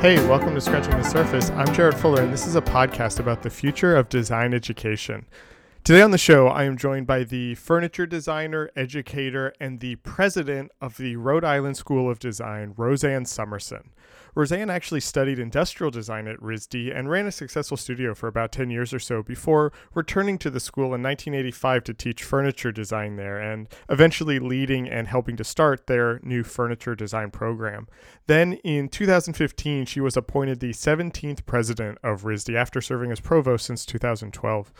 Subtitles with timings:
[0.00, 1.50] Hey, welcome to Scratching the Surface.
[1.50, 5.26] I'm Jarrett Fuller, and this is a podcast about the future of design education.
[5.84, 10.72] Today on the show, I am joined by the furniture designer, educator, and the president
[10.80, 13.90] of the Rhode Island School of Design, Rosanne Somerson.
[14.34, 18.70] Rosanne actually studied industrial design at RISD and ran a successful studio for about 10
[18.70, 23.38] years or so before returning to the school in 1985 to teach furniture design there
[23.38, 27.86] and eventually leading and helping to start their new furniture design program.
[28.26, 33.66] Then in 2015, she was appointed the 17th president of RISD after serving as provost
[33.66, 34.72] since 2012.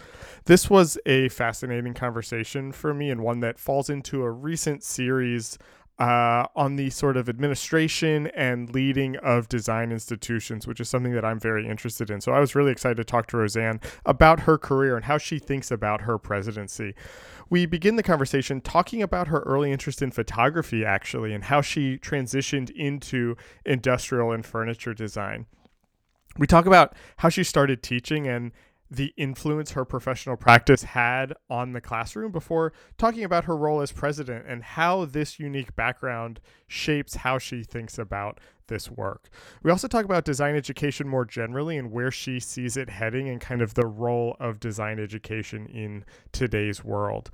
[0.45, 5.59] This was a fascinating conversation for me and one that falls into a recent series
[6.01, 11.27] uh, on the sort of administration and leading of design institutions, which is something that
[11.27, 12.23] I'm very interested in.
[12.23, 15.39] So I was really excited to talk to Rosanne about her career and how she
[15.39, 16.95] thinks about her presidency.
[17.51, 21.99] We begin the conversation talking about her early interest in photography, actually, and how she
[21.99, 25.45] transitioned into industrial and furniture design.
[26.39, 28.53] We talk about how she started teaching and
[28.91, 33.93] the influence her professional practice had on the classroom before talking about her role as
[33.93, 39.29] president and how this unique background shapes how she thinks about this work.
[39.63, 43.41] We also talk about design education more generally and where she sees it heading and
[43.41, 47.31] kind of the role of design education in today's world.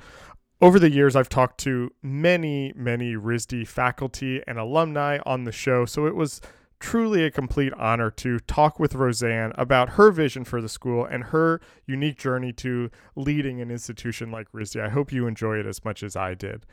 [0.60, 5.84] Over the years, I've talked to many, many RISD faculty and alumni on the show,
[5.84, 6.40] so it was
[6.78, 11.24] truly a complete honor to talk with Rosanne about her vision for the school and
[11.24, 14.80] her unique journey to leading an institution like RISD.
[14.80, 16.66] I hope you enjoy it as much as I did.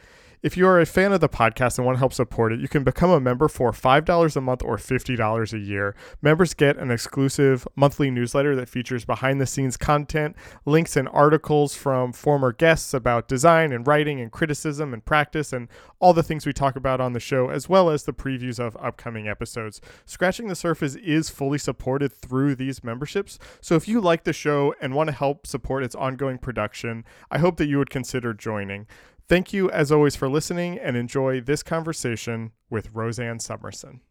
[0.43, 2.67] If you are a fan of the podcast and want to help support it, you
[2.67, 5.95] can become a member for $5 a month or $50 a year.
[6.21, 11.75] Members get an exclusive monthly newsletter that features behind the scenes content, links and articles
[11.75, 15.69] from former guests about design and writing and criticism and practice and
[16.01, 18.75] all the things we talk about on the show, as well as the previews of
[18.81, 19.79] upcoming episodes.
[20.05, 23.39] Scratching the Surface is fully supported through these memberships.
[23.61, 27.37] So if you like the show and want to help support its ongoing production, I
[27.37, 28.87] hope that you would consider joining.
[29.27, 34.01] Thank you, as always, for listening and enjoy this conversation with Rosanne Somerson.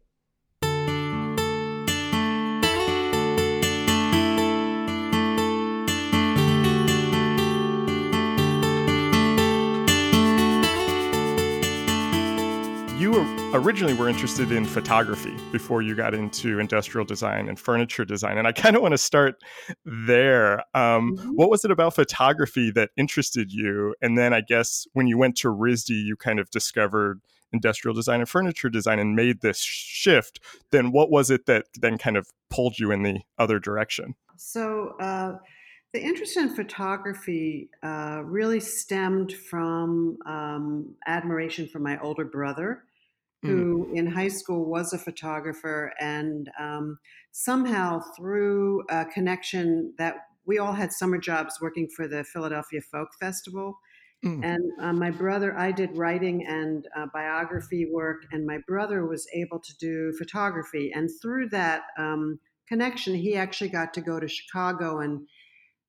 [13.03, 13.19] You
[13.53, 18.37] originally were interested in photography before you got into industrial design and furniture design.
[18.37, 19.43] And I kind of want to start
[19.83, 20.59] there.
[20.73, 21.31] Um, mm-hmm.
[21.31, 23.93] What was it about photography that interested you?
[24.01, 27.19] And then I guess when you went to RISD, you kind of discovered
[27.51, 30.39] industrial design and furniture design and made this shift.
[30.71, 34.15] Then what was it that then kind of pulled you in the other direction?
[34.37, 35.33] So, uh,
[35.91, 42.85] the interest in photography uh, really stemmed from um, admiration for my older brother
[43.43, 43.97] who mm.
[43.97, 46.97] in high school was a photographer, and um,
[47.31, 50.15] somehow through a connection that
[50.45, 53.77] we all had summer jobs working for the Philadelphia Folk Festival.
[54.25, 54.43] Mm.
[54.43, 59.27] And uh, my brother, I did writing and uh, biography work, and my brother was
[59.33, 60.91] able to do photography.
[60.95, 65.27] And through that um, connection, he actually got to go to Chicago and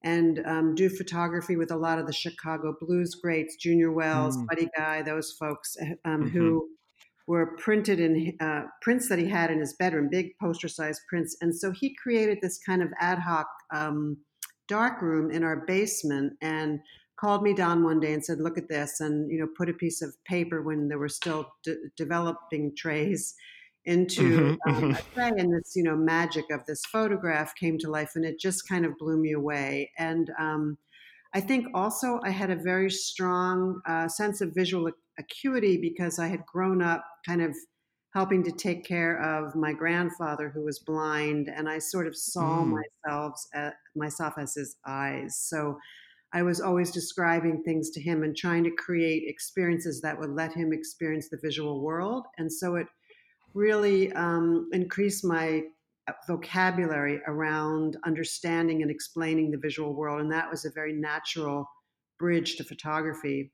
[0.03, 4.47] and um, do photography with a lot of the Chicago blues greats, Junior Wells, mm.
[4.47, 6.29] Buddy Guy, those folks eh, um, mm-hmm.
[6.29, 6.69] who
[7.27, 11.37] were printed in uh, prints that he had in his bedroom, big poster sized prints.
[11.41, 14.19] And so he created this kind of ad hoc um,
[14.69, 16.81] dark room in our basement and
[17.17, 19.75] called me down one day and said, "Look at this," and you know, put a
[19.75, 23.35] piece of paper when there were still de- developing trays
[23.87, 24.97] into mm-hmm, um, mm-hmm.
[24.97, 28.39] a tray, and this you know magic of this photograph came to life, and it
[28.39, 29.91] just kind of blew me away.
[29.99, 30.77] And um,
[31.35, 36.29] I think also I had a very strong uh, sense of visual acuity because I
[36.29, 37.55] had grown up kind of
[38.15, 42.63] helping to take care of my grandfather who was blind, and I sort of saw
[42.63, 42.81] mm.
[43.05, 45.37] myself at, myself as his eyes.
[45.37, 45.79] So
[46.33, 50.53] I was always describing things to him and trying to create experiences that would let
[50.53, 52.87] him experience the visual world, and so it
[53.55, 55.63] really um, increased my
[56.09, 61.69] uh, vocabulary around understanding and explaining the visual world, and that was a very natural
[62.19, 63.51] bridge to photography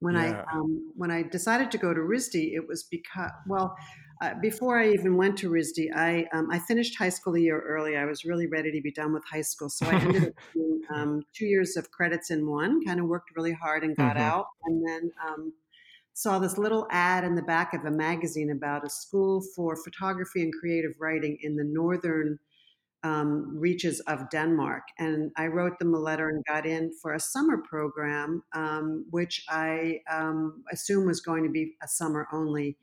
[0.00, 0.44] when yeah.
[0.46, 3.76] I um, when I decided to go to RISD, it was because well,
[4.22, 7.60] uh, before I even went to RISD, I um, I finished high school a year
[7.60, 7.96] early.
[7.96, 10.82] I was really ready to be done with high school, so I ended up doing
[10.94, 12.84] um, two years of credits in one.
[12.84, 14.24] Kind of worked really hard and got mm-hmm.
[14.24, 15.52] out, and then um,
[16.12, 20.42] saw this little ad in the back of a magazine about a school for photography
[20.42, 22.38] and creative writing in the northern
[23.02, 24.82] um, reaches of Denmark.
[24.98, 29.44] And I wrote them a letter and got in for a summer program, um, which
[29.48, 32.76] I um, assume was going to be a summer only.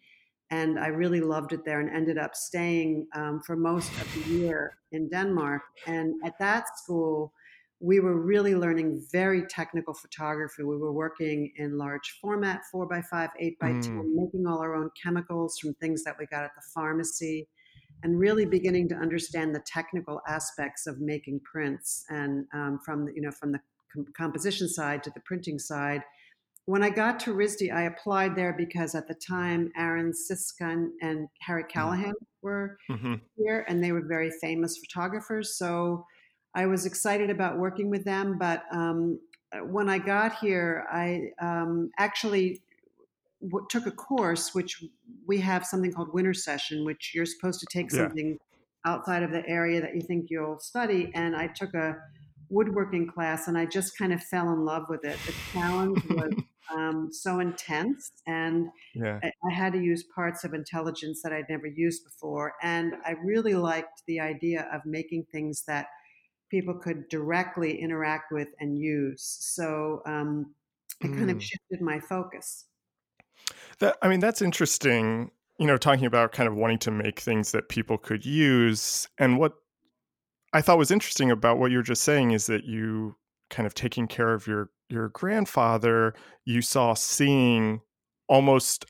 [0.54, 4.34] and I really loved it there and ended up staying um, for most of the
[4.34, 5.64] year in Denmark.
[5.88, 7.34] And at that school,
[7.80, 10.64] we were really learning very technical photography.
[10.64, 13.82] We were working in large format, four by five, eight by mm.
[13.82, 17.48] 10, making all our own chemicals from things that we got at the pharmacy,
[18.04, 23.14] and really beginning to understand the technical aspects of making prints and um, from the,
[23.16, 23.60] you know from the
[23.92, 26.04] com- composition side to the printing side.
[26.66, 31.28] When I got to RISD, I applied there because at the time Aaron Siskind and
[31.42, 31.70] Harry mm.
[31.70, 33.16] Callahan were mm-hmm.
[33.36, 35.58] here, and they were very famous photographers.
[35.58, 36.06] So
[36.56, 39.20] I was excited about working with them, but um,
[39.66, 42.62] when I got here, I um, actually
[43.50, 44.84] w- took a course, which
[45.28, 48.00] we have something called winter session, which you're supposed to take yeah.
[48.00, 48.38] something
[48.86, 51.12] outside of the area that you think you'll study.
[51.14, 51.96] And I took a
[52.50, 55.18] woodworking class, and I just kind of fell in love with it.
[55.26, 56.34] The challenge was
[56.76, 59.20] um, so intense, and yeah.
[59.24, 62.54] I, I had to use parts of intelligence that I'd never used before.
[62.62, 65.88] And I really liked the idea of making things that–
[66.54, 69.24] people could directly interact with and use.
[69.40, 70.54] So um,
[71.02, 71.18] it mm.
[71.18, 71.42] kind of mm.
[71.42, 72.66] shifted my focus.
[73.80, 75.32] That I mean, that's interesting.
[75.60, 79.38] You know, talking about kind of wanting to make things that people could use, and
[79.38, 79.54] what
[80.54, 83.16] I thought was interesting about what you're just saying is that you
[83.50, 86.14] kind of taking care of your your grandfather.
[86.46, 87.82] You saw seeing
[88.28, 88.86] almost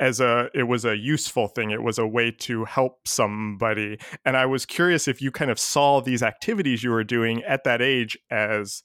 [0.00, 4.36] as a it was a useful thing it was a way to help somebody and
[4.36, 7.82] i was curious if you kind of saw these activities you were doing at that
[7.82, 8.82] age as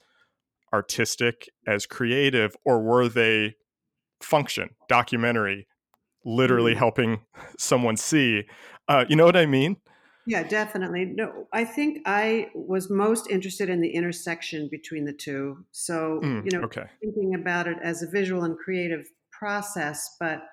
[0.73, 3.55] artistic as creative or were they
[4.23, 5.67] function documentary
[6.25, 6.77] literally mm.
[6.77, 7.21] helping
[7.57, 8.43] someone see
[8.87, 9.77] uh, you know what i mean
[10.25, 15.57] yeah definitely no i think i was most interested in the intersection between the two
[15.71, 16.85] so mm, you know okay.
[17.01, 20.43] thinking about it as a visual and creative process but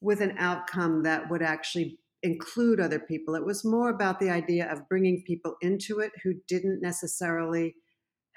[0.00, 3.34] with an outcome that would actually include other people.
[3.34, 7.74] It was more about the idea of bringing people into it who didn't necessarily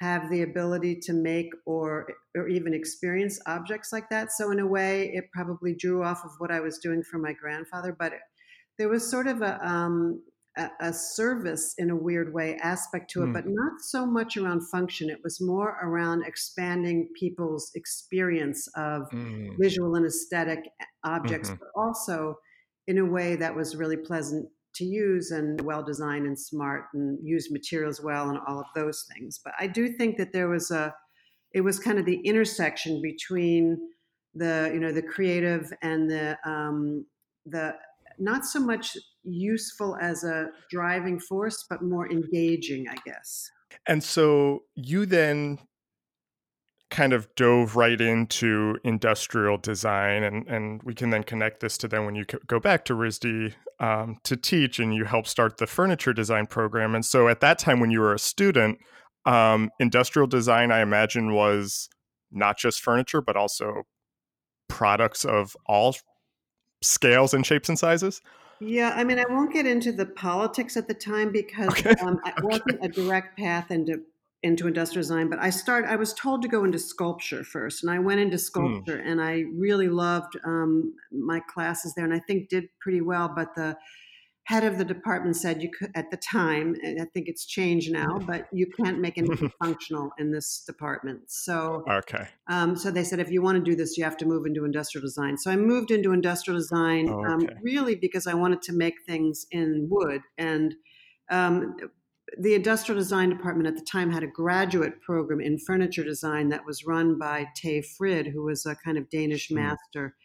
[0.04, 4.32] have the ability to make or or even experience objects like that.
[4.32, 7.34] So in a way, it probably drew off of what I was doing for my
[7.34, 8.20] grandfather, but it,
[8.78, 10.22] there was sort of a um,
[10.58, 13.34] a, a, service in a weird way aspect to it, mm.
[13.34, 15.10] but not so much around function.
[15.10, 19.50] It was more around expanding people's experience of mm.
[19.60, 20.60] visual and aesthetic
[21.04, 21.60] objects, mm-hmm.
[21.60, 22.36] but also
[22.88, 27.18] in a way that was really pleasant to use and well designed and smart and
[27.24, 29.40] used materials well and all of those things.
[29.44, 30.94] But I do think that there was a,
[31.54, 33.78] it was kind of the intersection between
[34.36, 37.06] the you know the creative and the um,
[37.46, 37.76] the
[38.20, 43.50] not so much useful as a driving force, but more engaging, I guess.
[43.88, 45.60] And so you then
[46.94, 51.88] kind of dove right into industrial design, and, and we can then connect this to
[51.88, 55.66] then when you go back to RISD um, to teach and you help start the
[55.68, 56.94] furniture design program.
[56.94, 58.78] And so at that time, when you were a student,
[59.26, 61.90] um, industrial design, I imagine, was
[62.32, 63.84] not just furniture, but also
[64.70, 65.96] products of all
[66.84, 68.22] scales and shapes and sizes?
[68.60, 71.96] Yeah, I mean, I won't get into the politics at the time because okay.
[72.02, 74.04] um, it wasn't a direct path into
[74.44, 75.30] into industrial design.
[75.30, 75.86] But I start.
[75.86, 78.42] I was told to go into sculpture first, and I went into hmm.
[78.42, 79.10] sculpture, mm.
[79.10, 83.32] and I really loved um, my classes there, and I think did pretty well.
[83.34, 83.78] But the
[84.46, 87.92] head of the department said you could at the time and i think it's changed
[87.92, 93.04] now but you can't make anything functional in this department so okay um, so they
[93.04, 95.50] said if you want to do this you have to move into industrial design so
[95.50, 97.54] i moved into industrial design oh, um, okay.
[97.54, 100.76] um, really because i wanted to make things in wood and
[101.30, 101.78] um,
[102.40, 106.66] the industrial design department at the time had a graduate program in furniture design that
[106.66, 109.56] was run by Tage Frid, who was a kind of Danish hmm.
[109.56, 110.16] master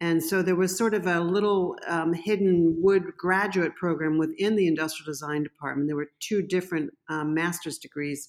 [0.00, 4.66] and so there was sort of a little um, hidden wood graduate program within the
[4.66, 5.88] industrial design department.
[5.88, 8.28] There were two different um, master's degrees.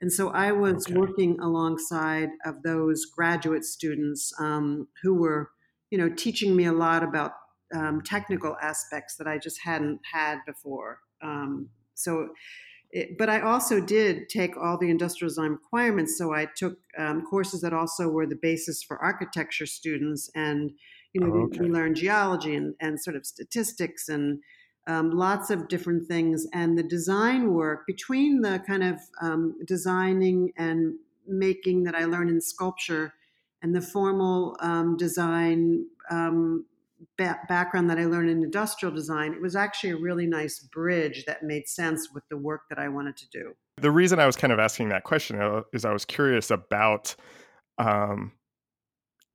[0.00, 0.94] And so I was okay.
[0.94, 5.50] working alongside of those graduate students um, who were,
[5.90, 7.32] you know, teaching me a lot about
[7.74, 11.00] um, technical aspects that I just hadn't had before.
[11.20, 12.28] Um, so,
[12.90, 16.16] it, but I also did take all the industrial design requirements.
[16.16, 20.72] So I took um, courses that also were the basis for architecture students and
[21.12, 21.58] you know, okay.
[21.60, 24.40] we, we learn geology and, and sort of statistics and
[24.86, 26.46] um, lots of different things.
[26.52, 30.94] And the design work between the kind of um, designing and
[31.26, 33.14] making that I learned in sculpture
[33.62, 36.64] and the formal um, design um,
[37.16, 41.24] ba- background that I learned in industrial design, it was actually a really nice bridge
[41.26, 43.52] that made sense with the work that I wanted to do.
[43.76, 47.14] The reason I was kind of asking that question uh, is I was curious about
[47.78, 48.32] um,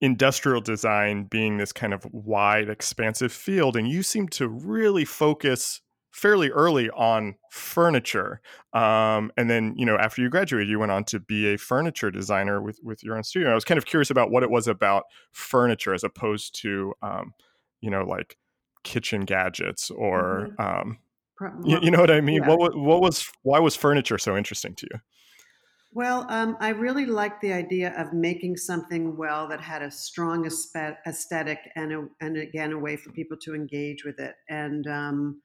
[0.02, 5.82] industrial design being this kind of wide, expansive field, and you seem to really focus
[6.12, 8.40] fairly early on furniture.
[8.74, 12.12] Um, and then, you know, after you graduated, you went on to be a furniture
[12.12, 13.50] designer with with your own studio.
[13.50, 17.34] I was kind of curious about what it was about furniture as opposed to, um,
[17.84, 18.38] you know, like
[18.84, 20.62] kitchen gadgets or, mm-hmm.
[20.62, 20.98] um,
[21.66, 22.42] you, you, know what I mean?
[22.44, 22.56] Yeah.
[22.56, 25.00] What, what was why was furniture so interesting to you?
[25.92, 30.48] Well, um, I really liked the idea of making something well that had a strong
[30.48, 34.34] aesthetic and, a, and again, a way for people to engage with it.
[34.50, 35.42] And um,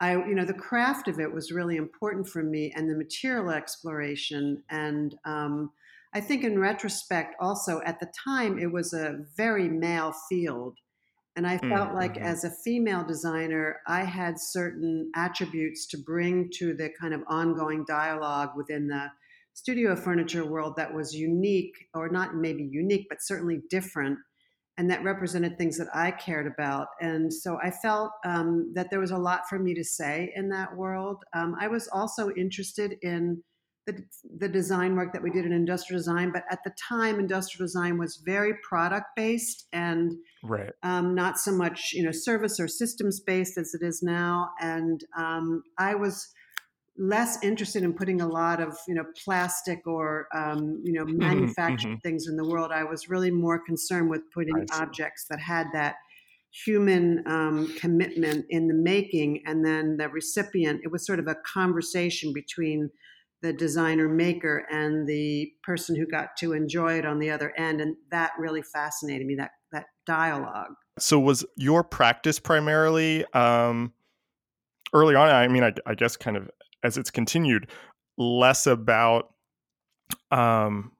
[0.00, 3.50] I, you know, the craft of it was really important for me, and the material
[3.50, 4.62] exploration.
[4.70, 5.70] And um,
[6.12, 10.78] I think, in retrospect, also at the time, it was a very male field.
[11.34, 11.96] And I felt mm-hmm.
[11.96, 17.22] like, as a female designer, I had certain attributes to bring to the kind of
[17.26, 19.06] ongoing dialogue within the
[19.54, 24.18] studio furniture world that was unique, or not maybe unique, but certainly different,
[24.76, 26.88] and that represented things that I cared about.
[27.00, 30.48] And so I felt um, that there was a lot for me to say in
[30.50, 31.22] that world.
[31.34, 33.42] Um, I was also interested in
[33.86, 34.04] the,
[34.38, 37.98] the design work that we did in industrial design, but at the time, industrial design
[37.98, 40.12] was very product based and
[40.44, 40.70] right.
[40.82, 44.50] um, not so much you know service or systems based as it is now.
[44.60, 46.28] And um, I was
[46.98, 51.18] less interested in putting a lot of you know plastic or um, you know mm-hmm,
[51.18, 52.08] manufactured mm-hmm.
[52.08, 52.70] things in the world.
[52.72, 55.96] I was really more concerned with putting objects that had that
[56.64, 60.82] human um, commitment in the making, and then the recipient.
[60.84, 62.90] It was sort of a conversation between
[63.42, 67.80] the designer maker and the person who got to enjoy it on the other end,
[67.80, 69.34] and that really fascinated me.
[69.34, 70.74] That that dialogue.
[70.98, 73.24] So was your practice primarily?
[73.32, 73.92] Um
[74.94, 76.50] early on i mean I, I, guess kind of
[76.82, 77.70] as it's continued
[78.18, 79.32] less about
[80.30, 80.92] um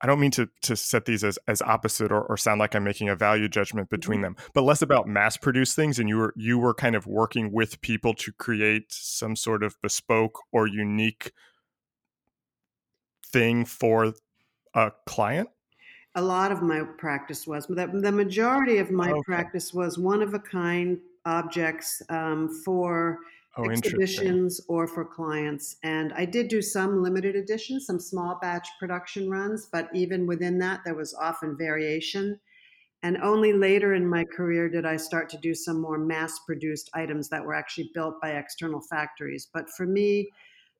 [0.00, 2.84] I don't mean to to set these as as opposite or, or sound like I'm
[2.84, 4.34] making a value judgment between mm-hmm.
[4.34, 7.52] them, but less about mass produce things, and you were you were kind of working
[7.52, 11.32] with people to create some sort of bespoke or unique
[13.34, 14.14] thing for
[14.74, 15.48] a client.
[16.14, 19.20] A lot of my practice was, but the, majority of my okay.
[19.26, 23.18] practice was one of a kind objects um, for
[23.56, 25.76] oh, exhibitions or for clients.
[25.82, 30.56] And I did do some limited editions, some small batch production runs, but even within
[30.60, 32.38] that, there was often variation.
[33.02, 36.90] And only later in my career did I start to do some more mass produced
[36.94, 39.48] items that were actually built by external factories.
[39.52, 40.30] But for me,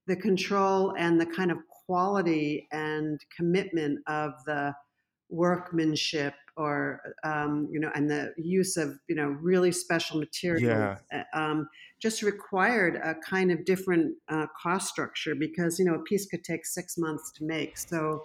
[0.07, 4.75] the control and the kind of quality and commitment of the
[5.31, 11.25] workmanship or um, you know and the use of you know really special materials yeah.
[11.35, 11.69] Uh, um,
[12.01, 16.45] just required a kind of different uh, cost structure because you know a piece could
[16.45, 18.21] take six months to make so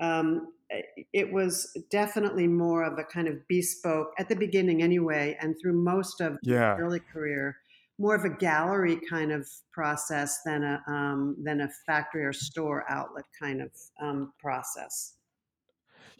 [0.00, 0.48] um,
[1.12, 5.72] it was definitely more of a kind of bespoke at the beginning anyway and through
[5.72, 6.76] most of yeah.
[6.76, 7.56] early career
[7.98, 12.84] more of a gallery kind of process than a um, than a factory or store
[12.88, 13.70] outlet kind of
[14.00, 15.14] um, process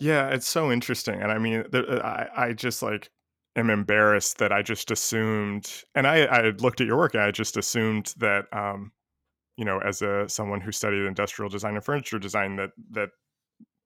[0.02, 3.11] yeah, it's so interesting, and I mean, uh, I I just like
[3.55, 7.31] am embarrassed that I just assumed, and I I looked at your work and I
[7.31, 8.91] just assumed that um,
[9.57, 13.11] you know, as a someone who studied industrial design and furniture design, that that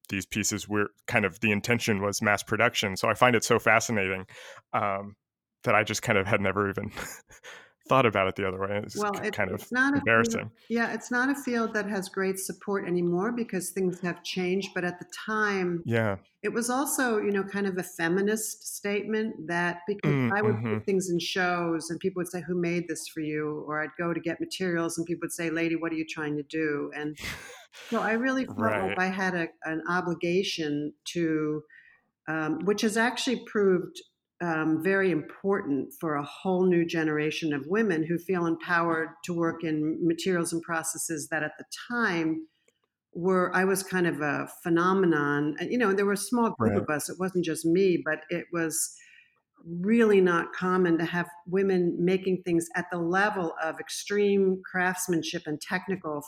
[0.08, 2.96] these pieces were kind of the intention was mass production.
[2.96, 4.24] So I find it so fascinating
[4.72, 5.16] um,
[5.64, 6.92] that I just kind of had never even
[7.88, 8.80] thought about it the other way.
[8.84, 10.40] It's well, it, kind of not embarrassing.
[10.40, 14.70] Field, yeah, it's not a field that has great support anymore because things have changed.
[14.74, 19.46] But at the time, yeah, it was also you know kind of a feminist statement
[19.46, 20.74] that because mm, I would mm-hmm.
[20.74, 23.90] put things in shows and people would say, "Who made this for you?" Or I'd
[23.98, 26.90] go to get materials and people would say, "Lady, what are you trying to do?"
[26.96, 27.16] And
[27.90, 28.88] so I really felt right.
[28.88, 31.62] like I had a, an obligation to.
[32.28, 34.00] Um, which has actually proved
[34.42, 39.64] um, very important for a whole new generation of women who feel empowered to work
[39.64, 42.46] in materials and processes that at the time
[43.14, 45.56] were I was kind of a phenomenon.
[45.60, 46.82] You know, there were a small group right.
[46.82, 47.08] of us.
[47.08, 48.94] It wasn't just me, but it was
[49.64, 55.60] really not common to have women making things at the level of extreme craftsmanship and
[55.60, 56.22] technical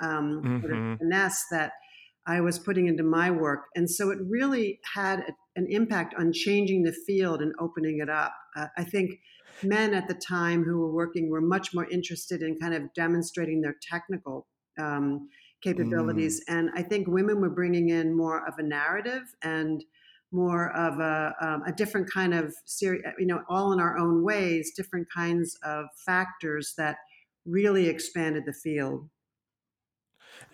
[0.00, 0.60] um, mm-hmm.
[0.60, 0.96] sort of mm-hmm.
[0.96, 1.72] finesse that
[2.26, 3.64] I was putting into my work.
[3.76, 8.08] And so it really had a, an impact on changing the field and opening it
[8.08, 8.34] up.
[8.56, 9.20] Uh, I think
[9.62, 13.60] men at the time who were working were much more interested in kind of demonstrating
[13.60, 14.46] their technical
[14.78, 15.28] um,
[15.62, 16.42] capabilities.
[16.48, 16.58] Mm.
[16.58, 19.84] And I think women were bringing in more of a narrative and
[20.32, 24.24] more of a, um, a different kind of series, you know, all in our own
[24.24, 26.96] ways, different kinds of factors that
[27.46, 29.08] really expanded the field.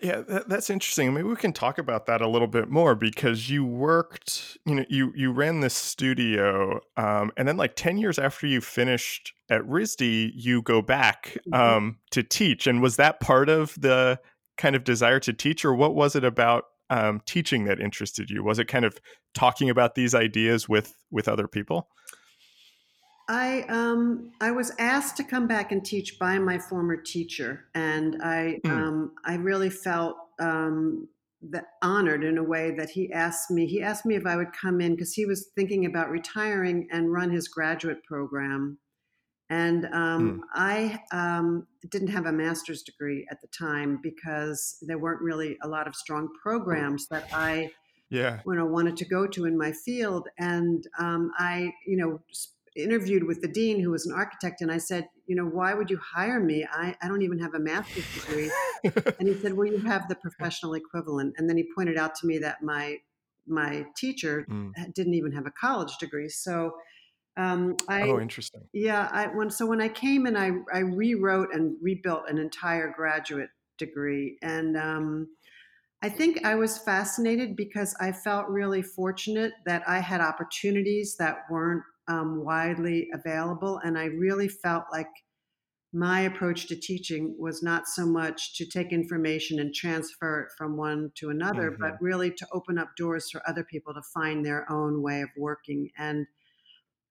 [0.01, 1.13] Yeah, that, that's interesting.
[1.13, 4.85] Maybe we can talk about that a little bit more because you worked, you know,
[4.89, 9.61] you you ran this studio, um, and then like ten years after you finished at
[9.61, 11.53] RISD, you go back mm-hmm.
[11.53, 12.65] um, to teach.
[12.65, 14.19] And was that part of the
[14.57, 18.43] kind of desire to teach, or what was it about um, teaching that interested you?
[18.43, 18.97] Was it kind of
[19.35, 21.89] talking about these ideas with with other people?
[23.27, 28.21] I um, I was asked to come back and teach by my former teacher, and
[28.21, 28.69] I mm.
[28.69, 31.07] um, I really felt um,
[31.49, 33.65] that honored in a way that he asked me.
[33.65, 37.11] He asked me if I would come in because he was thinking about retiring and
[37.11, 38.77] run his graduate program.
[39.49, 40.39] And um, mm.
[40.53, 45.67] I um, didn't have a master's degree at the time because there weren't really a
[45.67, 47.71] lot of strong programs that I
[48.11, 48.39] yeah.
[48.45, 52.19] you know wanted to go to in my field and um, i you know
[52.75, 55.89] interviewed with the dean who was an architect and i said you know why would
[55.89, 58.51] you hire me i, I don't even have a master's degree
[59.19, 62.27] and he said well you have the professional equivalent and then he pointed out to
[62.27, 62.97] me that my
[63.47, 64.71] my teacher mm.
[64.93, 66.73] didn't even have a college degree so
[67.37, 68.61] um, I, oh, interesting.
[68.73, 72.93] Yeah, I when so when I came and I I rewrote and rebuilt an entire
[72.95, 75.27] graduate degree, and um,
[76.01, 81.43] I think I was fascinated because I felt really fortunate that I had opportunities that
[81.49, 83.79] weren't um, widely available.
[83.83, 85.07] And I really felt like
[85.93, 90.77] my approach to teaching was not so much to take information and transfer it from
[90.77, 91.81] one to another, mm-hmm.
[91.81, 95.29] but really to open up doors for other people to find their own way of
[95.37, 95.89] working.
[95.97, 96.27] And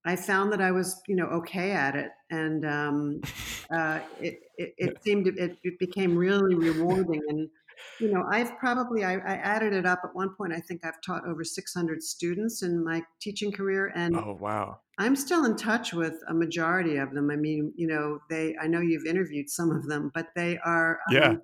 [0.04, 3.20] I found that I was, you know, okay at it, and um,
[3.74, 7.20] uh, it, it, it, seemed to, it, it became really rewarding.
[7.28, 7.50] And
[7.98, 10.52] you know, I've probably I, I, added it up at one point.
[10.52, 15.16] I think I've taught over 600 students in my teaching career, and oh wow, I'm
[15.16, 17.30] still in touch with a majority of them.
[17.30, 21.00] I mean, you know, they I know you've interviewed some of them, but they are
[21.10, 21.30] yeah.
[21.30, 21.42] Um,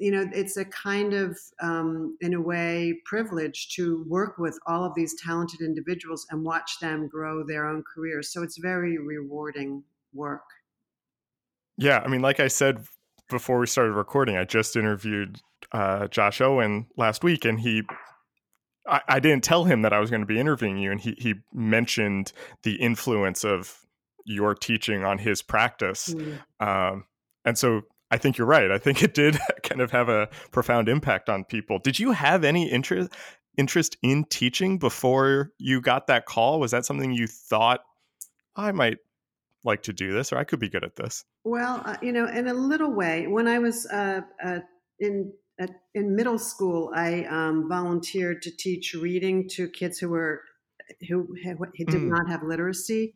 [0.00, 4.82] you know, it's a kind of, um, in a way, privilege to work with all
[4.82, 8.32] of these talented individuals and watch them grow their own careers.
[8.32, 9.82] So it's very rewarding
[10.14, 10.44] work.
[11.76, 12.86] Yeah, I mean, like I said
[13.34, 15.40] before we started recording, I just interviewed
[15.72, 17.82] uh, Josh Owen last week, and he,
[18.86, 21.16] I, I didn't tell him that I was going to be interviewing you, and he
[21.18, 23.84] he mentioned the influence of
[24.24, 26.38] your teaching on his practice, mm.
[26.60, 27.06] um,
[27.44, 28.70] and so I think you're right.
[28.70, 31.80] I think it did kind of have a profound impact on people.
[31.80, 33.12] Did you have any interest
[33.58, 36.60] interest in teaching before you got that call?
[36.60, 37.80] Was that something you thought
[38.54, 38.98] I might
[39.64, 41.24] like to do this, or I could be good at this?
[41.44, 44.60] Well, uh, you know, in a little way, when I was uh, uh,
[44.98, 45.32] in
[45.94, 50.42] in middle school, I um, volunteered to teach reading to kids who were
[51.08, 52.08] who, who did mm.
[52.08, 53.14] not have literacy,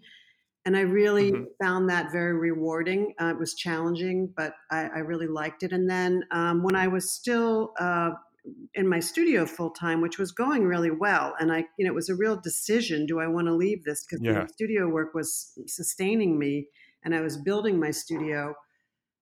[0.64, 1.44] and I really mm-hmm.
[1.60, 3.14] found that very rewarding.
[3.20, 5.72] Uh, it was challenging, but I, I, really liked it.
[5.72, 8.10] And then um, when I was still uh,
[8.74, 11.94] in my studio full time, which was going really well, and I, you know, it
[11.94, 14.44] was a real decision: do I want to leave this because yeah.
[14.44, 16.68] the studio work was sustaining me,
[17.04, 18.54] and I was building my studio.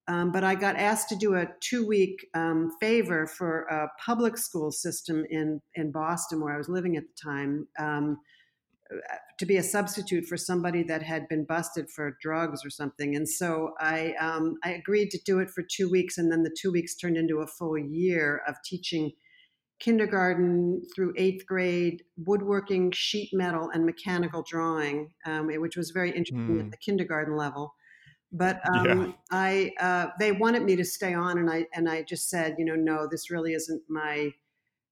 [0.08, 4.38] Um, but I got asked to do a two week um, favor for a public
[4.38, 8.18] school system in, in Boston, where I was living at the time, um,
[9.38, 13.16] to be a substitute for somebody that had been busted for drugs or something.
[13.16, 16.54] And so I, um, I agreed to do it for two weeks, and then the
[16.58, 19.12] two weeks turned into a full year of teaching
[19.78, 26.56] kindergarten through eighth grade woodworking, sheet metal, and mechanical drawing, um, which was very interesting
[26.56, 26.60] mm.
[26.60, 26.70] at hmm.
[26.70, 27.74] the kindergarten level.
[28.32, 29.12] But um, yeah.
[29.30, 32.64] I, uh, they wanted me to stay on, and I and I just said, you
[32.64, 34.32] know, no, this really isn't my.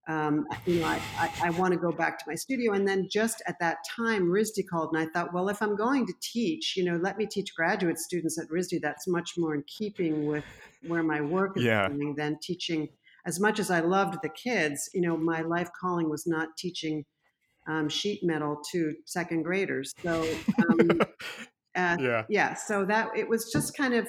[0.06, 2.72] Um, you know, I, I, I want to go back to my studio.
[2.72, 6.06] And then just at that time, RISD called, and I thought, well, if I'm going
[6.06, 8.80] to teach, you know, let me teach graduate students at RISD.
[8.80, 10.44] That's much more in keeping with
[10.86, 11.88] where my work is yeah.
[11.88, 12.88] going than teaching.
[13.26, 17.04] As much as I loved the kids, you know, my life calling was not teaching
[17.66, 19.94] um, sheet metal to second graders.
[20.02, 20.28] So
[20.68, 21.00] um,
[21.74, 22.24] Uh, yeah.
[22.28, 22.54] Yeah.
[22.54, 24.08] So that it was just kind of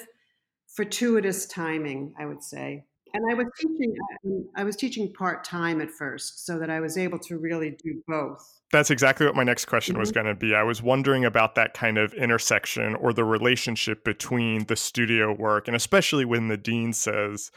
[0.68, 2.84] fortuitous timing, I would say.
[3.16, 3.94] And I was teaching.
[4.26, 7.70] Um, I was teaching part time at first, so that I was able to really
[7.82, 8.60] do both.
[8.72, 10.00] That's exactly what my next question mm-hmm.
[10.00, 10.54] was going to be.
[10.54, 15.66] I was wondering about that kind of intersection or the relationship between the studio work,
[15.66, 17.50] and especially when the dean says,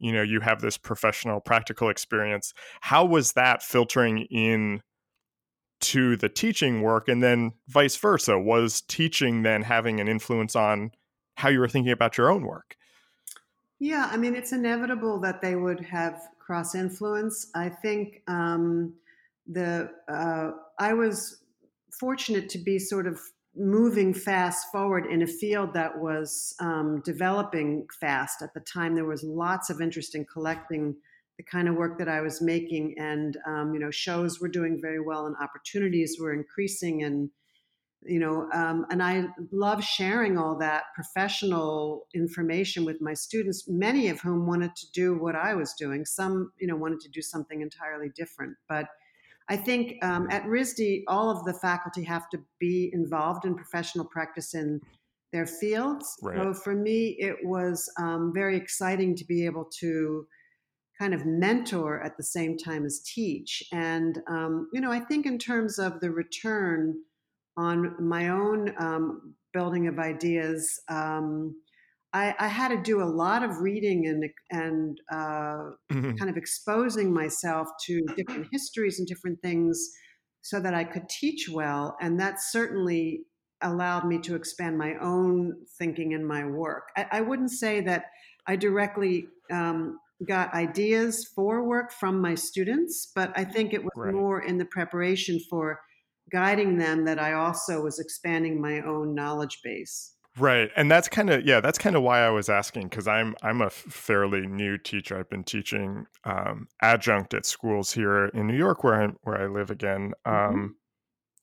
[0.00, 2.52] you know, you have this professional, practical experience.
[2.80, 4.82] How was that filtering in
[5.80, 10.90] to the teaching work and then vice versa was teaching then having an influence on
[11.36, 12.76] how you were thinking about your own work
[13.78, 17.50] yeah i mean it's inevitable that they would have cross influence.
[17.54, 18.94] I think um,
[19.46, 21.42] the uh, i was
[21.98, 23.18] fortunate to be sort of
[23.56, 28.42] moving fast forward in a field that was um, developing fast.
[28.42, 30.96] At the time there was lots of interest in collecting
[31.36, 34.80] the kind of work that I was making, and um, you know, shows were doing
[34.80, 37.30] very well, and opportunities were increasing, and
[38.06, 44.08] you know, um, and I love sharing all that professional information with my students, many
[44.08, 46.04] of whom wanted to do what I was doing.
[46.04, 48.56] Some, you know, wanted to do something entirely different.
[48.68, 48.86] But
[49.48, 54.04] I think um, at RISD, all of the faculty have to be involved in professional
[54.04, 54.80] practice in
[55.32, 56.16] their fields.
[56.22, 56.38] Right.
[56.38, 60.26] So for me, it was um, very exciting to be able to
[60.98, 63.62] kind of mentor at the same time as teach.
[63.72, 66.94] And, um, you know, I think in terms of the return,
[67.56, 71.54] on my own um, building of ideas, um,
[72.12, 76.14] I, I, had to do a lot of reading and and uh, mm-hmm.
[76.14, 79.90] kind of exposing myself to different histories and different things,
[80.42, 83.22] so that I could teach well, and that certainly
[83.62, 86.88] allowed me to expand my own thinking and my work.
[86.96, 88.06] I, I wouldn't say that
[88.46, 93.92] I directly um, got ideas for work from my students, but I think it was
[93.96, 94.14] right.
[94.14, 95.80] more in the preparation for
[96.30, 100.14] guiding them that I also was expanding my own knowledge base.
[100.36, 100.70] Right.
[100.76, 103.62] And that's kind of yeah, that's kind of why I was asking cuz I'm I'm
[103.62, 105.16] a fairly new teacher.
[105.16, 109.46] I've been teaching um, adjunct at schools here in New York where I where I
[109.46, 110.66] live again um, mm-hmm.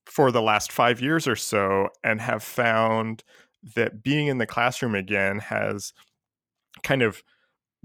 [0.06, 3.24] for the last 5 years or so and have found
[3.76, 5.94] that being in the classroom again has
[6.84, 7.24] kind of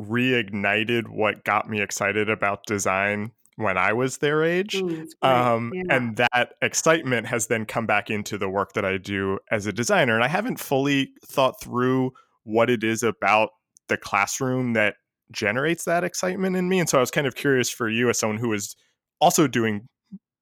[0.00, 4.80] reignited what got me excited about design when I was their age.
[4.80, 5.82] Mm, um, yeah.
[5.90, 9.72] And that excitement has then come back into the work that I do as a
[9.72, 10.14] designer.
[10.14, 12.12] And I haven't fully thought through
[12.44, 13.50] what it is about
[13.88, 14.94] the classroom that
[15.32, 16.78] generates that excitement in me.
[16.78, 18.76] And so I was kind of curious for you, as someone who is
[19.20, 19.88] also doing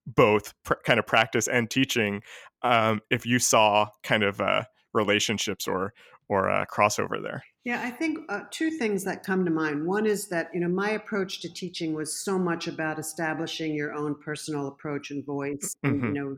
[0.07, 2.20] both pr- kind of practice and teaching,
[2.62, 5.94] um, if you saw kind of uh, relationships or
[6.29, 7.45] or a crossover there.
[7.65, 9.87] Yeah, I think uh, two things that come to mind.
[9.87, 13.95] One is that you know my approach to teaching was so much about establishing your
[13.95, 16.05] own personal approach and voice, mm-hmm.
[16.05, 16.37] and, you know,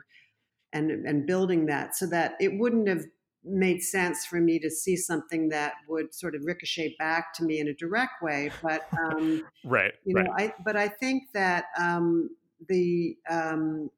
[0.73, 3.03] and and building that so that it wouldn't have
[3.45, 7.61] made sense for me to see something that would sort of ricochet back to me
[7.61, 8.51] in a direct way.
[8.63, 12.31] But um, right, you know, I but I think that um,
[12.69, 13.91] the um,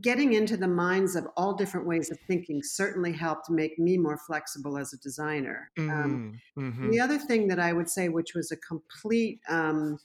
[0.00, 4.18] getting into the minds of all different ways of thinking certainly helped make me more
[4.26, 5.70] flexible as a designer.
[5.78, 6.90] Um, mm, um, mm-hmm.
[6.90, 9.98] The other thing that I would say, which was a complete um,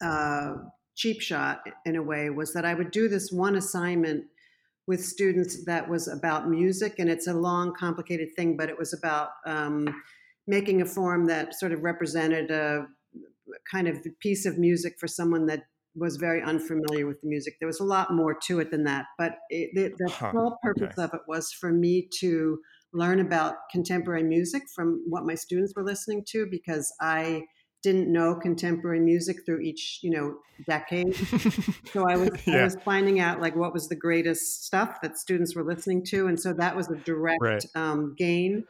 [0.00, 0.54] uh,
[0.94, 4.24] cheap shot in a way, was that I would do this one assignment
[4.86, 8.92] with students that was about music, and it's a long, complicated thing, but it was
[8.92, 10.02] about um,
[10.46, 12.86] making a form that sort of represented a
[13.70, 15.62] kind of piece of music for someone that
[15.94, 17.54] was very unfamiliar with the music.
[17.60, 20.58] There was a lot more to it than that, but it, the, the huh, whole
[20.62, 21.02] purpose okay.
[21.02, 22.58] of it was for me to
[22.92, 27.44] learn about contemporary music from what my students were listening to because I
[27.82, 31.16] didn't know contemporary music through each you know decade
[31.92, 32.58] so I was, yeah.
[32.58, 36.28] I was finding out like what was the greatest stuff that students were listening to
[36.28, 37.64] and so that was a direct right.
[37.74, 38.64] um, gain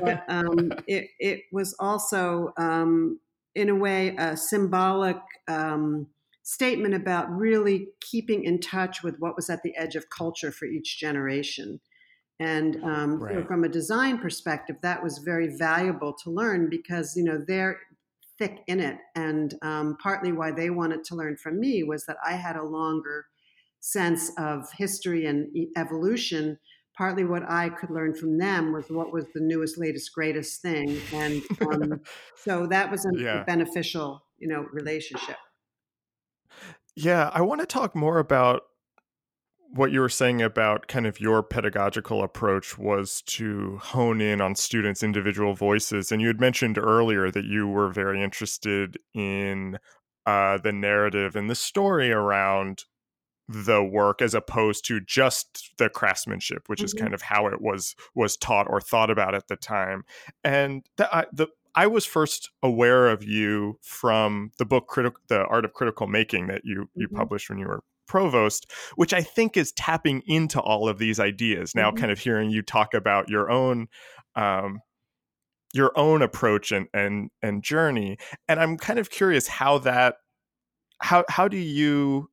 [0.00, 3.20] but um, it, it was also um,
[3.54, 6.06] in a way a symbolic um,
[6.46, 10.64] statement about really keeping in touch with what was at the edge of culture for
[10.64, 11.80] each generation.
[12.38, 13.34] And um, right.
[13.34, 17.42] you know, from a design perspective, that was very valuable to learn because you know
[17.44, 17.80] they're
[18.38, 22.18] thick in it, and um, partly why they wanted to learn from me was that
[22.24, 23.26] I had a longer
[23.80, 26.58] sense of history and evolution.
[26.96, 31.00] Partly what I could learn from them was what was the newest, latest, greatest thing,
[31.12, 32.00] and um,
[32.36, 33.42] so that was a yeah.
[33.42, 35.36] beneficial, you know, relationship.
[36.96, 38.62] Yeah, I want to talk more about
[39.70, 44.54] what you were saying about kind of your pedagogical approach was to hone in on
[44.54, 46.10] students' individual voices.
[46.10, 49.78] And you had mentioned earlier that you were very interested in
[50.24, 52.84] uh, the narrative and the story around
[53.48, 56.86] the work as opposed to just the craftsmanship which mm-hmm.
[56.86, 60.02] is kind of how it was was taught or thought about at the time
[60.42, 64.92] and the, I, the I was first aware of you from the book
[65.28, 67.16] the Art of Critical Making that you you mm-hmm.
[67.16, 71.74] published when you were provost, which I think is tapping into all of these ideas.
[71.74, 71.98] Now, mm-hmm.
[71.98, 73.88] kind of hearing you talk about your own
[74.34, 74.80] um,
[75.74, 78.16] your own approach and and and journey,
[78.48, 80.16] and I'm kind of curious how that
[81.02, 82.30] how how do you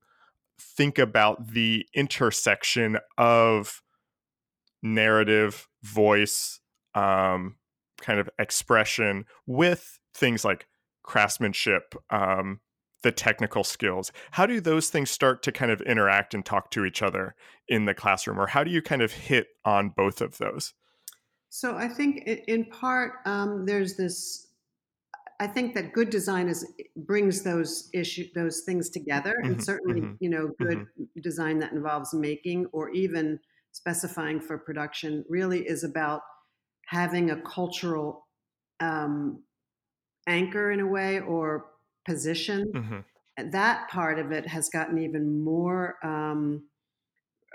[0.59, 3.81] think about the intersection of
[4.81, 6.59] narrative, voice,
[6.95, 7.55] um,
[8.03, 10.67] kind of expression with things like
[11.01, 12.59] craftsmanship, um,
[13.01, 14.11] the technical skills.
[14.31, 17.35] How do those things start to kind of interact and talk to each other
[17.67, 20.73] in the classroom, or how do you kind of hit on both of those?
[21.49, 24.47] So I think in part um, there's this.
[25.39, 30.01] I think that good design is brings those issue those things together, mm-hmm, and certainly
[30.01, 31.21] mm-hmm, you know good mm-hmm.
[31.21, 33.39] design that involves making or even
[33.71, 36.21] specifying for production really is about
[36.87, 38.27] having a cultural
[38.79, 39.43] um,
[40.27, 41.65] anchor in a way or
[42.05, 42.71] position.
[42.73, 43.49] Mm-hmm.
[43.51, 46.63] That part of it has gotten even more um,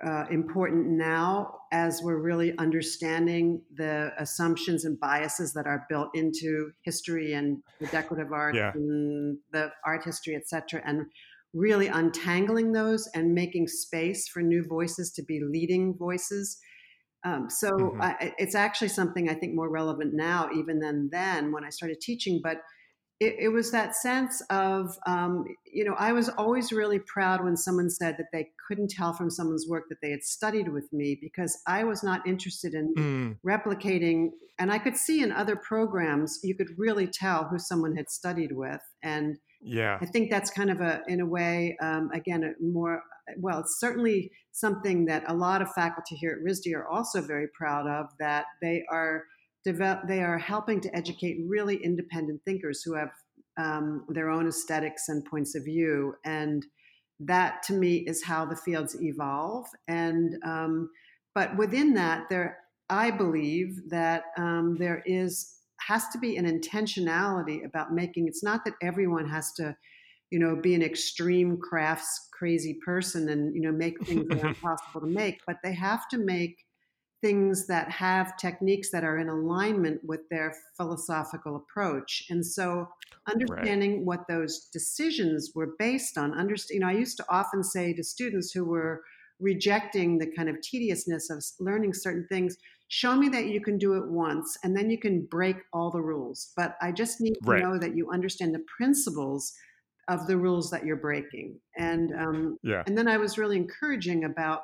[0.05, 6.71] uh, important now as we're really understanding the assumptions and biases that are built into
[6.83, 8.73] history and the decorative art yeah.
[8.75, 11.07] and the art history, et cetera, and
[11.53, 16.59] really untangling those and making space for new voices to be leading voices.
[17.29, 18.03] Um, so mm-hmm.
[18.03, 22.01] I, it's actually something I think more relevant now, even than then when I started
[22.01, 22.41] teaching.
[22.43, 22.59] But
[23.21, 27.57] it, it was that sense of, um, you know, I was always really proud when
[27.57, 31.19] someone said that they couldn't tell from someone's work that they had studied with me
[31.21, 33.37] because I was not interested in mm.
[33.45, 34.31] replicating.
[34.59, 38.53] And I could see in other programs, you could really tell who someone had studied
[38.53, 38.81] with.
[39.03, 43.03] And yeah, I think that's kind of a, in a way, um, again, a more,
[43.38, 47.49] well, it's certainly something that a lot of faculty here at RISD are also very
[47.49, 49.25] proud of that they are
[49.64, 53.11] develop, they are helping to educate really independent thinkers who have
[53.59, 56.14] um, their own aesthetics and points of view.
[56.25, 56.64] And
[57.21, 59.66] that to me is how the fields evolve.
[59.88, 60.90] And um,
[61.35, 65.58] but within that, there I believe that um, there is
[65.88, 68.29] has to be an intentionality about making.
[68.29, 69.74] It's not that everyone has to,
[70.31, 74.48] you know, be an extreme crafts crazy person and you know make things that are
[74.55, 76.57] impossible to make, but they have to make
[77.20, 82.24] things that have techniques that are in alignment with their philosophical approach.
[82.31, 82.88] And so
[83.29, 84.05] understanding right.
[84.05, 88.05] what those decisions were based on, understand, you know, I used to often say to
[88.05, 89.03] students who were
[89.40, 92.57] rejecting the kind of tediousness of learning certain things,
[92.88, 96.01] show me that you can do it once and then you can break all the
[96.01, 96.53] rules.
[96.57, 97.62] But I just need to right.
[97.62, 99.53] know that you understand the principles
[100.09, 101.61] of the rules that you're breaking.
[101.77, 102.83] And um, yeah.
[102.87, 104.62] and then I was really encouraging about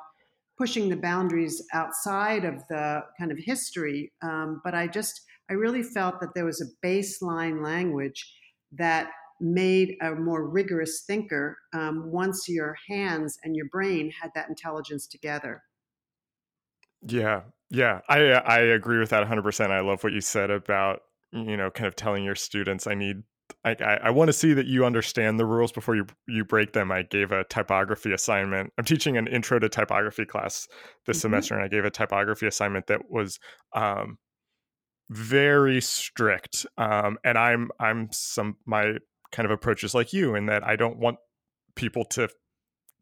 [0.57, 4.11] pushing the boundaries outside of the kind of history.
[4.21, 8.33] Um, but I just, I really felt that there was a baseline language
[8.71, 9.09] that
[9.41, 15.07] made a more rigorous thinker um, once your hands and your brain had that intelligence
[15.07, 15.61] together.
[17.05, 19.71] Yeah, yeah, I I agree with that 100%.
[19.71, 21.01] I love what you said about
[21.31, 23.23] you know kind of telling your students I need
[23.63, 26.91] I, I, want to see that you understand the rules before you you break them.
[26.91, 28.71] I gave a typography assignment.
[28.77, 30.67] I'm teaching an intro to typography class
[31.05, 31.21] this mm-hmm.
[31.21, 33.39] semester, and I gave a typography assignment that was
[33.73, 34.17] um,
[35.09, 36.65] very strict.
[36.77, 38.97] Um, and I'm I'm some my
[39.31, 41.17] kind of approach is like you in that I don't want
[41.75, 42.29] people to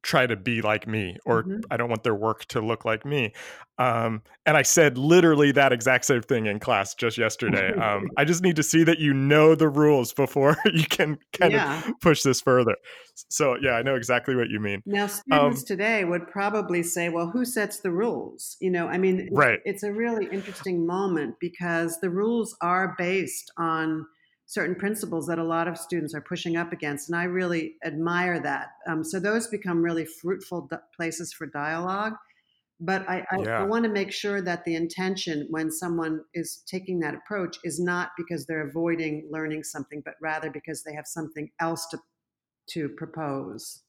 [0.04, 1.62] try to be like me or mm-hmm.
[1.72, 3.34] I don't want their work to look like me.
[3.80, 7.72] Um, and I said literally that exact same thing in class just yesterday.
[7.84, 11.52] Um, I just need to see that you know the rules before you can kind
[11.52, 11.80] yeah.
[11.80, 12.76] of push this further.
[13.30, 14.82] So, yeah, I know exactly what you mean.
[14.86, 18.58] Now, students um, today would probably say, well, who sets the rules?
[18.62, 19.60] You know, I mean, right.
[19.66, 24.06] it's a really interesting moment because the rules are based on
[24.54, 27.10] certain principles that a lot of students are pushing up against.
[27.10, 28.68] And I really admire that.
[28.88, 32.14] Um, so those become really fruitful places for dialogue.
[32.80, 33.60] But I, I, yeah.
[33.60, 37.80] I want to make sure that the intention when someone is taking that approach is
[37.80, 41.98] not because they're avoiding learning something, but rather because they have something else to
[42.70, 43.82] to propose.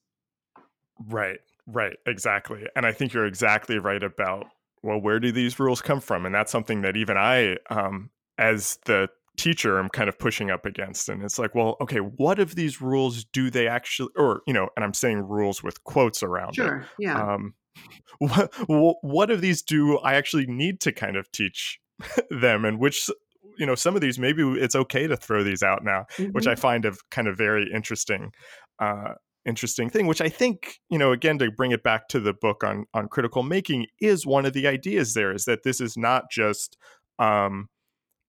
[1.09, 2.67] Right, right, exactly.
[2.75, 4.47] And I think you're exactly right about
[4.83, 6.27] well, where do these rules come from?
[6.27, 10.67] And that's something that even I, um, as the teacher I'm kind of pushing up
[10.67, 11.09] against.
[11.09, 14.69] And it's like, well, okay, what of these rules do they actually, or, you know,
[14.77, 16.87] and I'm saying rules with quotes around sure, it.
[16.99, 17.21] Yeah.
[17.21, 17.55] Um,
[18.19, 18.53] what,
[19.03, 21.81] what of these do I actually need to kind of teach
[22.31, 23.11] them and which,
[23.59, 26.33] you know, some of these, maybe it's okay to throw these out now, mm-hmm.
[26.33, 28.33] which I find of kind of very interesting,
[28.79, 29.15] uh,
[29.47, 32.65] interesting thing which i think you know again to bring it back to the book
[32.65, 36.31] on on critical making is one of the ideas there is that this is not
[36.31, 36.79] just
[37.19, 37.69] um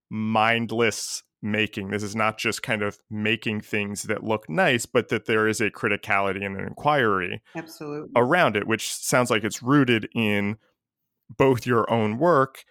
[0.10, 1.92] mindless making.
[1.92, 5.62] This is not just kind of making things that look nice, but that there is
[5.62, 8.12] a criticality and an inquiry Absolutely.
[8.16, 10.58] around it, which sounds like it's rooted in
[11.38, 12.66] both your own work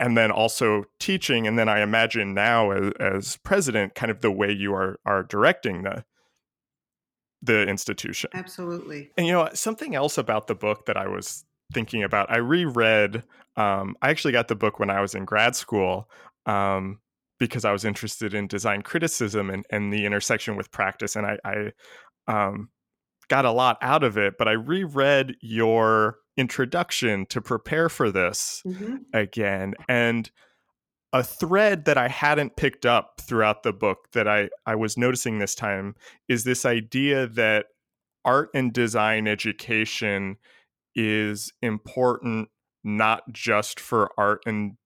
[0.00, 1.46] and then also teaching.
[1.46, 5.22] And then I imagine now as, as president, kind of the way you are are
[5.22, 6.04] directing the
[7.42, 8.30] the institution.
[8.32, 9.10] Absolutely.
[9.18, 13.22] And you know, something else about the book that I was thinking about, I reread
[13.56, 16.08] um, I actually got the book when I was in grad school
[16.46, 17.00] um,
[17.38, 21.16] because I was interested in design criticism and, and the intersection with practice.
[21.16, 21.72] And I, I
[22.28, 22.70] um,
[23.28, 28.62] got a lot out of it, but I reread your introduction to prepare for this
[28.66, 28.96] mm-hmm.
[29.12, 29.74] again.
[29.88, 30.30] And
[31.12, 35.38] a thread that I hadn't picked up throughout the book that I, I was noticing
[35.38, 35.94] this time
[36.28, 37.66] is this idea that
[38.24, 40.36] art and design education
[40.96, 42.48] is important
[42.82, 44.76] not just for art and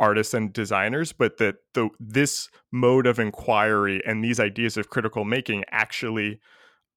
[0.00, 5.24] artists and designers, but that the this mode of inquiry and these ideas of critical
[5.24, 6.40] making actually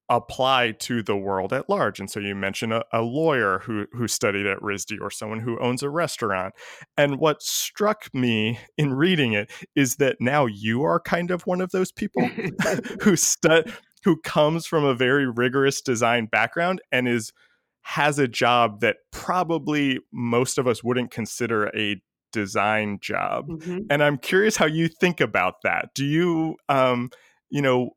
[0.10, 2.00] apply to the world at large.
[2.00, 5.60] And so you mentioned a, a, lawyer who who studied at RISD or someone who
[5.60, 6.54] owns a restaurant.
[6.96, 11.62] And what struck me in reading it is that now you are kind of one
[11.62, 12.26] of those people
[13.02, 13.66] who stu-
[14.04, 17.34] who comes from a very rigorous design background and is
[17.82, 23.48] has a job that probably most of us wouldn't consider a design job.
[23.48, 23.80] Mm-hmm.
[23.90, 25.94] And I'm curious how you think about that.
[25.94, 27.10] Do you um
[27.50, 27.92] you know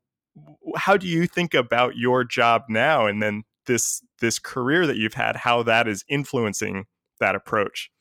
[0.75, 5.13] how do you think about your job now and then this this career that you've
[5.13, 6.85] had how that is influencing
[7.19, 7.91] that approach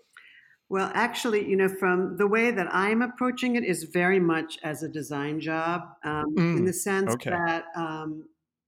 [0.68, 4.82] well actually you know from the way that i'm approaching it is very much as
[4.82, 7.30] a design job um, mm, in the sense okay.
[7.30, 8.24] that um,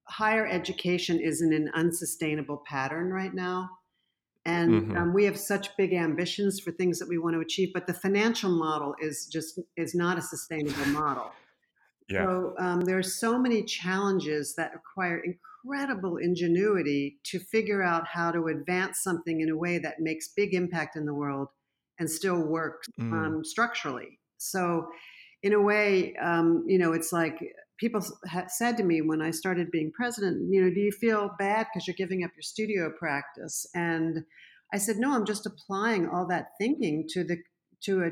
[0.08, 3.70] higher education is in an unsustainable pattern right now
[4.44, 4.96] and mm-hmm.
[4.96, 7.94] um, we have such big ambitions for things that we want to achieve but the
[7.94, 11.32] financial model is just is not a sustainable model
[12.08, 12.24] yeah.
[12.24, 18.30] So um, there are so many challenges that require incredible ingenuity to figure out how
[18.32, 21.48] to advance something in a way that makes big impact in the world
[21.98, 23.12] and still works mm.
[23.12, 24.18] um, structurally.
[24.38, 24.88] So,
[25.42, 27.38] in a way, um, you know, it's like
[27.82, 28.00] people
[28.46, 31.88] said to me when I started being president, you know, do you feel bad because
[31.88, 33.66] you're giving up your studio practice?
[33.74, 34.24] And
[34.72, 37.38] I said, no, I'm just applying all that thinking to the
[37.82, 38.10] to a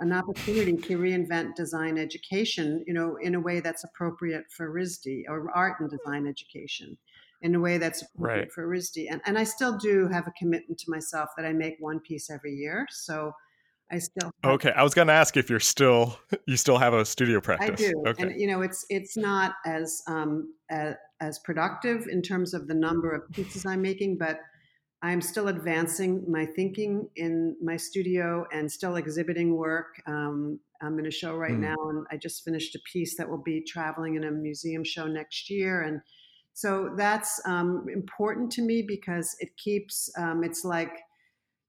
[0.00, 5.24] an opportunity to reinvent design education, you know, in a way that's appropriate for RISD
[5.28, 6.96] or art and design education
[7.42, 8.52] in a way that's appropriate right.
[8.52, 9.06] for RISD.
[9.10, 12.30] And, and I still do have a commitment to myself that I make one piece
[12.30, 12.86] every year.
[12.90, 13.32] So
[13.92, 14.72] I still okay.
[14.74, 17.80] I was going to ask if you're still you still have a studio practice.
[17.80, 18.22] I do, okay.
[18.22, 22.74] and you know it's it's not as um as, as productive in terms of the
[22.74, 24.40] number of pieces I'm making, but
[25.02, 30.00] I'm still advancing my thinking in my studio and still exhibiting work.
[30.06, 31.60] Um, I'm in a show right mm.
[31.60, 35.06] now, and I just finished a piece that will be traveling in a museum show
[35.06, 35.82] next year.
[35.82, 36.00] And
[36.54, 40.92] so that's um, important to me because it keeps, um, it's like,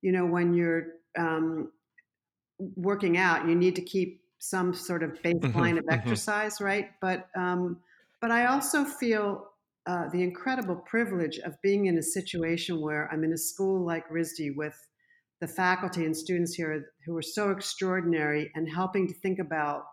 [0.02, 0.84] you know, when you're
[1.18, 1.72] um,
[2.60, 6.00] working out, you need to keep some sort of mm-hmm, baseline of mm-hmm.
[6.00, 6.90] exercise, right?
[7.02, 7.80] But um,
[8.22, 9.50] but I also feel
[9.86, 14.08] uh, the incredible privilege of being in a situation where I'm in a school like
[14.10, 14.76] RISD with
[15.42, 19.84] the faculty and students here who are so extraordinary and helping to think about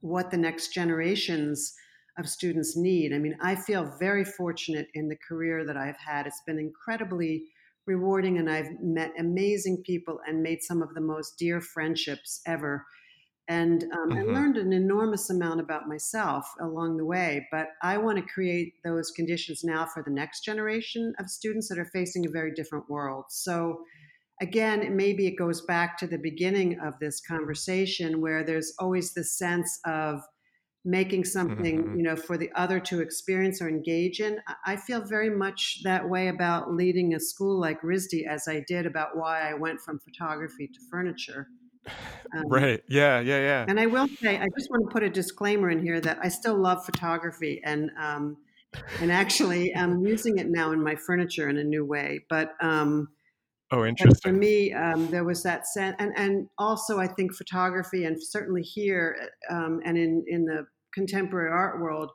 [0.00, 1.74] what the next generations
[2.18, 3.12] of students need.
[3.12, 6.26] I mean, I feel very fortunate in the career that I've had.
[6.26, 7.44] It's been incredibly
[7.86, 12.86] rewarding, and I've met amazing people and made some of the most dear friendships ever
[13.50, 14.18] and um, mm-hmm.
[14.18, 17.48] I learned an enormous amount about myself along the way.
[17.50, 21.78] But I want to create those conditions now for the next generation of students that
[21.78, 23.24] are facing a very different world.
[23.28, 23.82] So,
[24.40, 29.36] again, maybe it goes back to the beginning of this conversation where there's always this
[29.36, 30.20] sense of
[30.84, 31.96] making something mm-hmm.
[31.96, 36.08] you know for the other to experience or engage in i feel very much that
[36.08, 39.98] way about leading a school like risd as i did about why i went from
[39.98, 41.48] photography to furniture
[42.36, 42.82] um, right.
[42.88, 43.20] Yeah.
[43.20, 43.40] Yeah.
[43.40, 43.64] Yeah.
[43.68, 46.28] And I will say, I just want to put a disclaimer in here that I
[46.28, 48.36] still love photography, and um,
[49.00, 52.24] and actually, I'm using it now in my furniture in a new way.
[52.28, 53.08] But um,
[53.70, 54.20] oh, interesting.
[54.22, 58.62] for me, um, there was that sense, and and also I think photography, and certainly
[58.62, 59.16] here,
[59.50, 62.10] um, and in in the contemporary art world,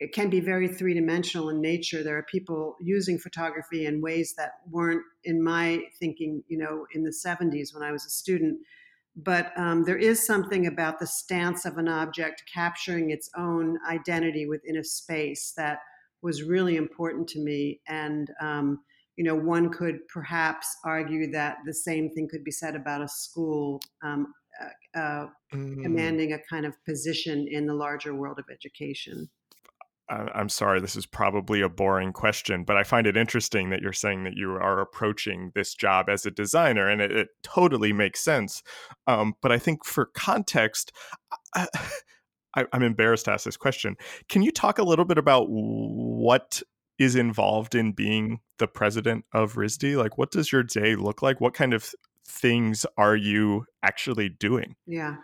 [0.00, 2.02] it can be very three dimensional in nature.
[2.02, 7.02] There are people using photography in ways that weren't in my thinking, you know, in
[7.02, 8.58] the 70s when I was a student
[9.16, 14.46] but um, there is something about the stance of an object capturing its own identity
[14.46, 15.80] within a space that
[16.22, 18.80] was really important to me and um,
[19.16, 23.08] you know one could perhaps argue that the same thing could be said about a
[23.08, 25.82] school um, uh, uh, mm.
[25.82, 29.28] commanding a kind of position in the larger world of education
[30.08, 33.92] I'm sorry, this is probably a boring question, but I find it interesting that you're
[33.92, 38.20] saying that you are approaching this job as a designer, and it, it totally makes
[38.20, 38.62] sense.
[39.06, 40.92] Um, but I think for context,
[41.54, 41.66] I,
[42.72, 43.96] am embarrassed to ask this question.
[44.28, 46.62] Can you talk a little bit about what
[47.02, 49.96] is involved in being the president of RISD?
[49.96, 51.40] Like, what does your day look like?
[51.40, 51.92] What kind of
[52.26, 54.76] things are you actually doing?
[54.86, 55.16] Yeah.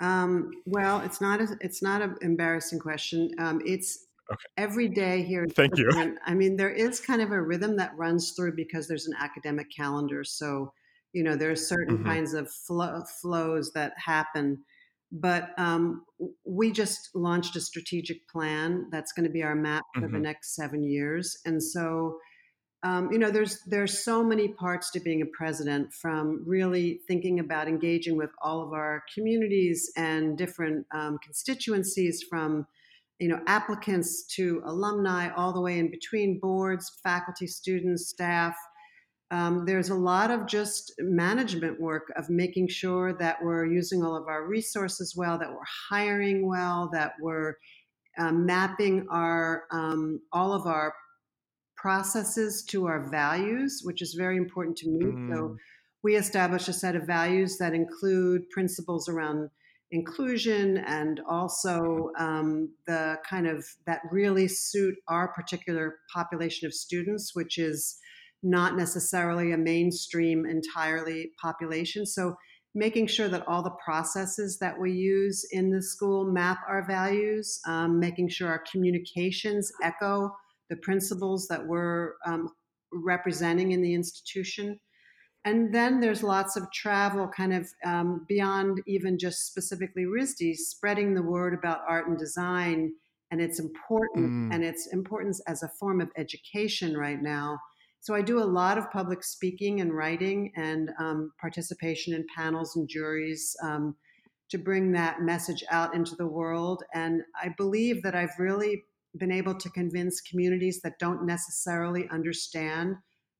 [0.00, 3.30] Um, well, it's not a, it's not an embarrassing question.
[3.38, 4.46] Um, it's Okay.
[4.56, 5.46] Every day here.
[5.54, 5.90] Thank you.
[6.24, 9.66] I mean, there is kind of a rhythm that runs through because there's an academic
[9.70, 10.24] calendar.
[10.24, 10.72] So,
[11.12, 12.06] You know, there are certain Mm-hmm.
[12.06, 14.64] kinds of flow, flows that happen.
[15.16, 16.04] But um,
[16.44, 20.22] we just launched a strategic plan that's going to be our map for the Mm-hmm.
[20.22, 21.38] next seven years.
[21.44, 22.18] And so,
[22.82, 25.94] um, you know, there's there's so many parts to being a president.
[25.94, 32.66] From really thinking about engaging with all of our communities and different um, constituencies, from
[33.20, 38.56] you know applicants to alumni, all the way in between boards, faculty, students, staff.
[39.34, 44.16] Um, there's a lot of just management work of making sure that we're using all
[44.16, 47.54] of our resources well, that we're hiring well, that we're
[48.16, 50.94] um, mapping our um, all of our
[51.76, 55.04] processes to our values, which is very important to me.
[55.04, 55.34] Mm.
[55.34, 55.56] So
[56.04, 59.50] we establish a set of values that include principles around
[59.90, 67.32] inclusion and also um, the kind of that really suit our particular population of students,
[67.34, 67.98] which is
[68.44, 72.06] not necessarily a mainstream entirely population.
[72.06, 72.36] So
[72.74, 77.60] making sure that all the processes that we use in the school map our values,
[77.66, 80.30] um, making sure our communications echo
[80.70, 82.48] the principles that we're um,
[82.92, 84.78] representing in the institution.
[85.44, 91.14] And then there's lots of travel kind of um, beyond even just specifically RISD, spreading
[91.14, 92.92] the word about art and design
[93.30, 94.54] and its important Mm.
[94.54, 97.58] and its importance as a form of education right now.
[98.04, 102.76] So I do a lot of public speaking and writing and um, participation in panels
[102.76, 103.96] and juries um,
[104.50, 106.82] to bring that message out into the world.
[106.92, 108.84] And I believe that I've really
[109.16, 112.96] been able to convince communities that don't necessarily understand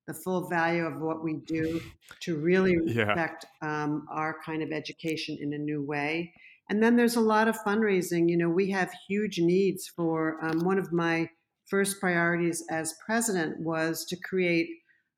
[0.07, 1.83] the full value of what we do
[2.21, 3.09] to really Yeah.
[3.09, 6.33] respect um, our kind of education in a new way.
[6.71, 8.31] And then there's a lot of fundraising.
[8.31, 11.29] You know, we have huge needs for um, one of my
[11.69, 14.69] first priorities as president was to create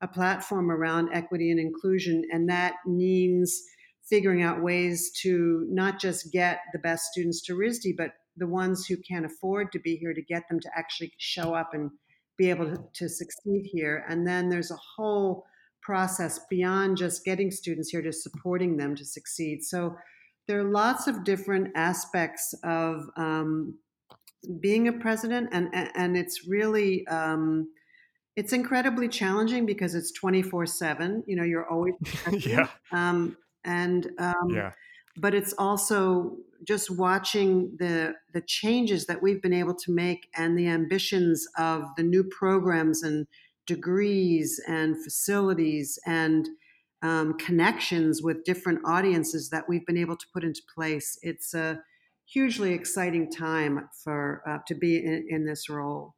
[0.01, 2.23] a platform around equity and inclusion.
[2.31, 3.61] And that means
[4.09, 8.85] figuring out ways to not just get the best students to RISD, but the ones
[8.85, 11.89] who can't afford to be here to get them to actually show up and
[12.37, 14.05] be able to, to succeed here.
[14.07, 15.45] And then there's a whole
[15.81, 19.63] process beyond just getting students here to supporting them to succeed.
[19.63, 19.95] So
[20.47, 23.77] there are lots of different aspects of um,
[24.59, 27.69] being a president, and and it's really um,
[28.35, 31.23] it's incredibly challenging because it's twenty four seven.
[31.27, 31.95] You know, you're always
[32.45, 32.67] yeah.
[32.91, 34.73] um, and um, Yeah.
[35.15, 40.57] but it's also just watching the the changes that we've been able to make and
[40.57, 43.27] the ambitions of the new programs and
[43.65, 46.47] degrees and facilities and
[47.01, 51.17] um, connections with different audiences that we've been able to put into place.
[51.21, 51.81] It's a
[52.27, 56.15] hugely exciting time for uh, to be in, in this role.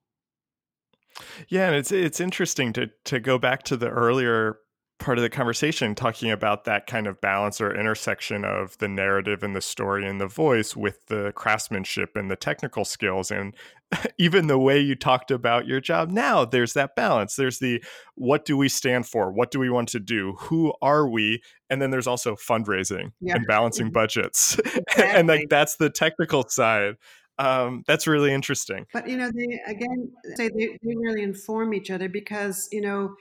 [1.47, 4.57] Yeah, and it's it's interesting to to go back to the earlier
[4.99, 9.43] part of the conversation talking about that kind of balance or intersection of the narrative
[9.43, 13.31] and the story and the voice with the craftsmanship and the technical skills.
[13.31, 13.55] And
[14.17, 17.35] even the way you talked about your job now there's that balance.
[17.35, 17.83] There's the
[18.15, 19.31] what do we stand for?
[19.31, 20.33] What do we want to do?
[20.39, 21.41] Who are we?
[21.69, 23.35] And then there's also fundraising Yeah.
[23.35, 24.59] and balancing budgets.
[24.97, 26.95] And like that's the technical side.
[27.37, 28.85] Um, that's really interesting.
[28.91, 33.15] But you know, they again say they, they really inform each other because you know,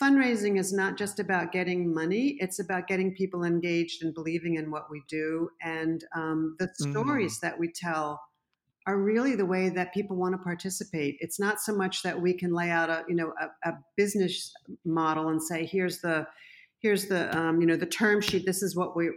[0.00, 4.70] fundraising is not just about getting money; it's about getting people engaged and believing in
[4.70, 5.50] what we do.
[5.62, 6.90] And um, the Mm.
[6.90, 8.20] stories that we tell
[8.86, 11.16] are really the way that people want to participate.
[11.20, 14.52] It's not so much that we can lay out a you know a, a business
[14.84, 16.26] model and say here's the
[16.80, 18.44] here's the um, you know the term sheet.
[18.46, 19.10] This is what we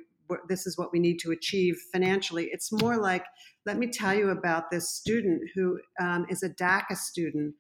[0.48, 2.50] this is what we need to achieve financially.
[2.52, 3.26] It's more like
[3.66, 7.56] let me tell you about this student who um, is a DACA student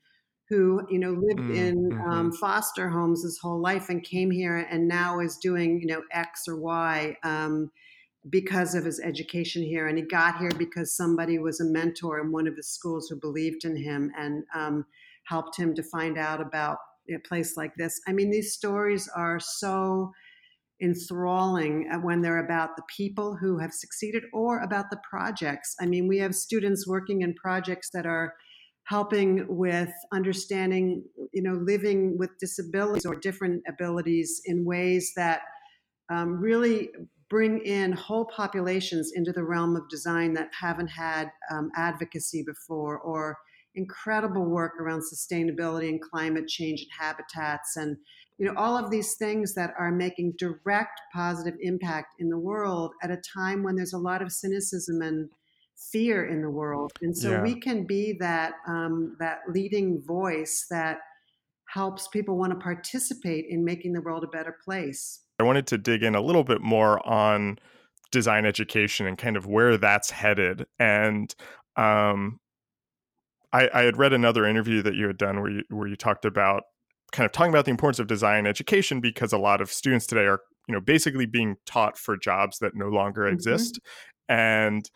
[0.49, 2.07] who you know lived Mm, in mhm.
[2.07, 6.03] um, foster homes his whole life and came here and now is doing you know
[6.11, 7.15] X or Y.
[7.23, 7.71] Um,
[8.29, 9.87] because of his education here.
[9.87, 13.15] And he got here because somebody was a mentor in one of his schools who
[13.15, 14.85] believed in him and um,
[15.23, 16.77] helped him to find out about
[17.09, 18.01] a place like this.
[18.07, 20.11] I mean, these stories are so
[20.81, 25.75] enthralling uh, when they're about the people who have succeeded or about the projects.
[25.79, 28.33] I mean, we have students working in projects that are
[28.87, 35.41] helping with understanding, you know, living with disabilities or different abilities in ways that
[36.09, 36.89] um, really
[37.29, 42.97] bring in whole populations into the realm of design that haven't had um, advocacy before
[42.99, 43.37] or
[43.75, 47.95] incredible work around sustainability and climate change and habitats and
[48.39, 52.91] you know all of these things that are making direct positive impact in the world
[53.03, 55.29] at a time when there's a lot of cynicism and
[55.77, 57.43] fear in the world and so Yeah.
[57.43, 60.99] we can be that um, that leading voice that
[61.69, 65.77] helps people want to participate in making the world a better place I wanted to
[65.77, 67.59] dig in a little bit more on
[68.11, 70.65] design education and kind of where that's headed.
[70.79, 71.33] And
[71.75, 72.39] um,
[73.53, 76.25] I, I had read another interview that you had done where you where you talked
[76.25, 76.63] about
[77.11, 80.25] kind of talking about the importance of design education because a lot of students today
[80.25, 83.33] are you know basically being taught for jobs that no longer mm-hmm.
[83.33, 83.79] exist
[84.27, 84.89] and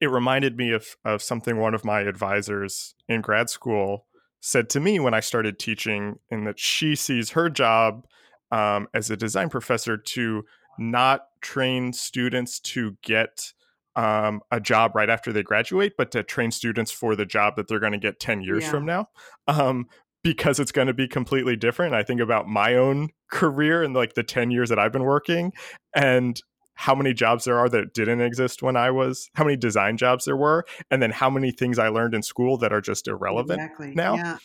[0.00, 4.06] it reminded me of of something one of my advisors in grad school
[4.40, 8.06] said to me when I started teaching in that she sees her job
[8.50, 10.44] um, as a design professor to
[10.78, 13.52] not train students to get
[13.96, 17.68] um, a job right after they graduate, but to train students for the job that
[17.68, 18.70] they're going to get 10 years yeah.
[18.70, 19.08] from now.
[19.46, 19.86] Um,
[20.22, 21.94] because it's going to be completely different.
[21.94, 25.52] I think about my own career and like the 10 years that I've been working
[25.94, 26.40] and
[26.80, 30.24] how many jobs there are that didn't exist when I was, how many design jobs
[30.24, 33.60] there were, and then how many things I learned in school that are just irrelevant
[33.60, 33.94] exactly.
[33.94, 34.14] now.
[34.14, 34.38] Yeah.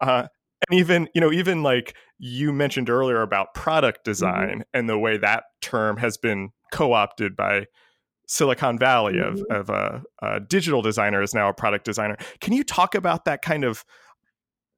[0.00, 0.26] Uh,
[0.68, 4.10] and even you know even like you mentioned earlier about product mm-hmm.
[4.10, 4.60] design mm-hmm.
[4.74, 7.66] and the way that term has been co-opted by
[8.26, 9.44] silicon valley mm-hmm.
[9.52, 13.26] of, of a, a, digital designer is now a product designer can you talk about
[13.26, 13.84] that kind of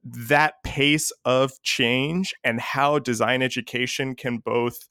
[0.04, 4.88] that pace of change and how design education can both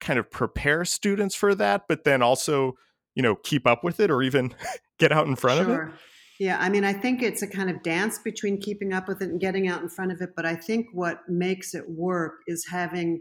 [0.00, 2.74] kind of prepare students for that but then also
[3.14, 4.54] you know keep up with it or even
[4.98, 5.82] get out in front sure.
[5.82, 5.94] of it
[6.40, 9.30] yeah, I mean, I think it's a kind of dance between keeping up with it
[9.30, 10.30] and getting out in front of it.
[10.34, 13.20] But I think what makes it work is having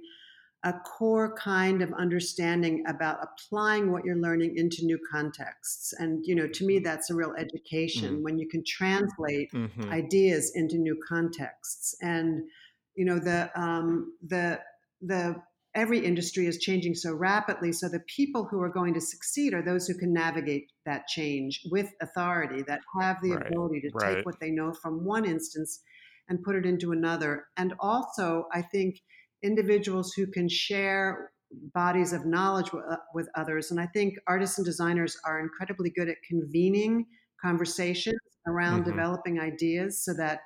[0.63, 5.93] a core kind of understanding about applying what you're learning into new contexts.
[5.99, 8.23] And, you know, to me, that's a real education mm-hmm.
[8.23, 9.91] when you can translate mm-hmm.
[9.91, 11.95] ideas into new contexts.
[12.01, 12.43] And,
[12.95, 14.61] you know, the, um, the,
[15.01, 15.35] the
[15.75, 17.71] every industry is changing so rapidly.
[17.71, 21.61] So the people who are going to succeed are those who can navigate that change
[21.71, 24.15] with authority, that have the right, ability to right.
[24.15, 25.81] take what they know from one instance
[26.29, 27.45] and put it into another.
[27.57, 28.99] And also, I think
[29.41, 31.31] individuals who can share
[31.73, 33.71] bodies of knowledge with, uh, with others.
[33.71, 37.05] And I think artists and designers are incredibly good at convening
[37.41, 38.91] conversations around mm-hmm.
[38.91, 40.39] developing ideas so that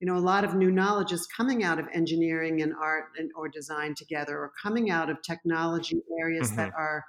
[0.00, 3.30] you know a lot of new knowledge is coming out of engineering and art and
[3.36, 6.56] or design together or coming out of technology areas mm-hmm.
[6.56, 7.04] that are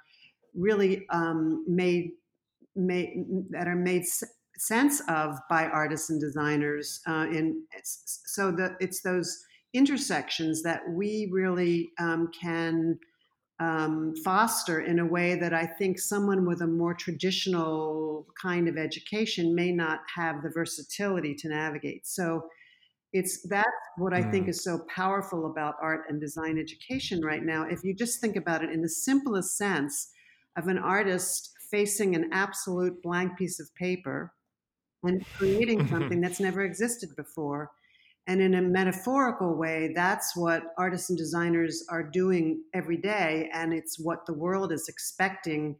[0.54, 2.10] really um, made
[2.74, 4.04] made that are made
[4.58, 11.28] sense of by artists and designers uh, in so that it's those intersections that we
[11.32, 12.98] really um, can
[13.58, 18.76] um, foster in a way that I think someone with a more traditional kind of
[18.76, 22.06] education may not have the versatility to navigate.
[22.06, 22.48] So
[23.18, 24.50] it's that's what I think mm.
[24.50, 27.64] is so powerful about art and design education right now.
[27.64, 30.10] If you just think about it in the simplest sense
[30.56, 34.32] of an artist facing an absolute blank piece of paper
[35.02, 37.70] and creating something that's never existed before.
[38.28, 43.48] And in a metaphorical way, that's what artists and designers are doing every day.
[43.52, 45.76] And it's what the world is expecting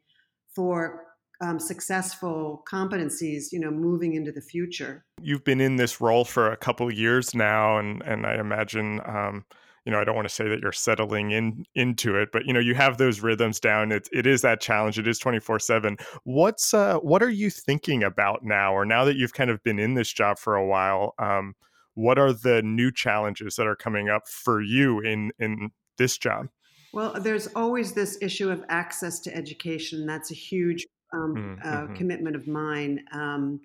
[0.55, 1.05] for
[1.41, 5.05] um, successful competencies, you know, moving into the future.
[5.21, 9.45] You've been in this role for a couple years now, and and I imagine, um,
[9.85, 12.53] you know, I don't want to say that you're settling in into it, but you
[12.53, 13.93] know, you have those rhythms down.
[13.93, 14.99] It it is that challenge.
[14.99, 15.97] It is twenty four seven.
[16.25, 19.79] What's uh, what are you thinking about now, or now that you've kind of been
[19.79, 21.15] in this job for a while?
[21.19, 21.55] Um,
[21.95, 26.49] what are the new challenges that are coming up for you in in this job?
[26.93, 30.07] Well, there's always this issue of access to education.
[30.07, 31.93] That's a huge um, mm, mm-hmm.
[31.93, 33.01] uh, commitment of mine.
[33.13, 33.61] Um,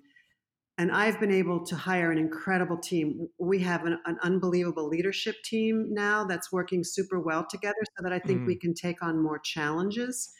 [0.78, 3.28] and I've been able to hire an incredible team.
[3.38, 8.12] We have an, an, unbelievable leadership team now that's working super well together so that
[8.12, 8.46] I think mm.
[8.46, 10.32] we can take on more challenges.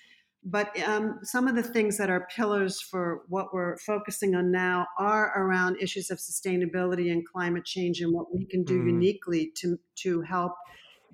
[0.44, 4.86] But um, some of the things that are pillars for what we're focusing on now
[4.98, 8.86] are around issues of sustainability and climate change and what we can do mm.
[8.86, 10.54] uniquely to, to help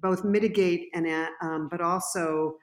[0.00, 2.54] both mitigate and uh, um, but also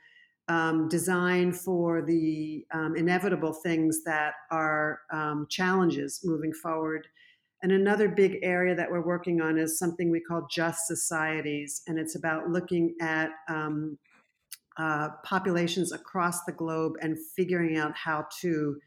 [0.48, 7.08] um, design for the um, inevitable things that are um, challenges moving forward.
[7.64, 11.98] And another big area that we're working on is something we call just societies, and
[11.98, 13.98] it's about looking at um,
[14.78, 18.78] uh, populations across the globe and figuring out how to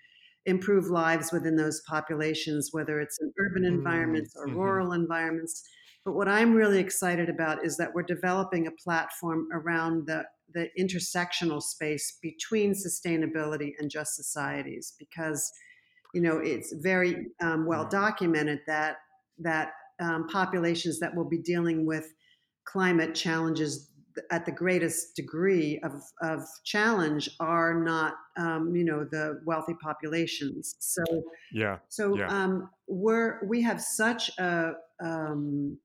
[0.47, 3.75] improve lives within those populations, whether it's in urban mm-hmm.
[3.75, 4.59] environments or mm-hmm.
[4.59, 5.69] rural environments.
[6.05, 10.25] But what I'm really excited about is that we're developing a platform around the
[10.55, 15.51] the intersectional space between sustainability and just societies because
[16.15, 17.91] you know it's very um, well mm.
[17.91, 18.97] documented that
[19.39, 22.13] that um, populations that will be dealing with
[22.65, 23.91] climate challenges
[24.31, 25.93] at the greatest degree of,
[26.23, 31.03] of challenge are not um, you know the wealthy populations so
[31.53, 32.27] yeah so yeah.
[32.29, 34.73] Um, we're we have such a
[35.03, 35.79] um,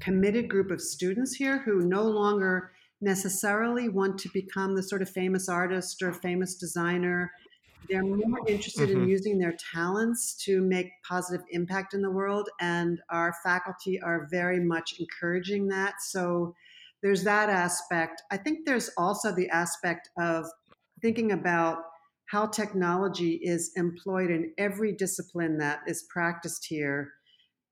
[0.00, 5.10] committed group of students here who no longer necessarily want to become the sort of
[5.10, 7.30] famous artist or famous designer.
[7.88, 9.02] They're more interested mm-hmm.
[9.02, 14.26] in using their talents to make positive impact in the world, and our faculty are
[14.30, 15.94] very much encouraging that.
[16.00, 16.54] So
[17.02, 18.22] there's that aspect.
[18.30, 20.46] I think there's also the aspect of
[21.02, 21.78] thinking about
[22.26, 27.12] how technology is employed in every discipline that is practiced here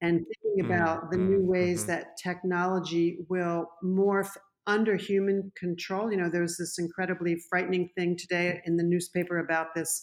[0.03, 1.93] and thinking about the new ways mm-hmm.
[1.93, 4.37] that technology will morph
[4.67, 6.11] under human control.
[6.11, 10.03] You know, there's this incredibly frightening thing today in the newspaper about this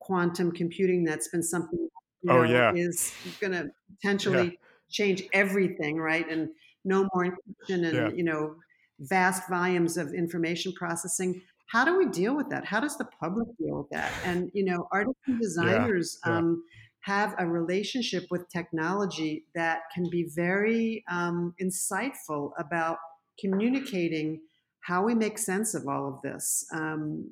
[0.00, 1.88] quantum computing that's been something
[2.22, 2.72] you oh, yeah.
[2.74, 4.50] is going to potentially yeah.
[4.90, 6.28] change everything, right?
[6.30, 6.48] And
[6.84, 8.08] no more encryption and, yeah.
[8.10, 8.56] you know,
[9.00, 11.40] vast volumes of information processing
[11.70, 12.64] how do we deal with that?
[12.64, 14.10] How does the public deal with that?
[14.24, 16.18] And you know, artists and designers.
[16.24, 16.64] Um,
[17.02, 22.98] have a relationship with technology that can be very um, insightful about
[23.40, 24.40] communicating
[24.80, 26.64] how we make sense of all of this.
[26.72, 27.30] Um,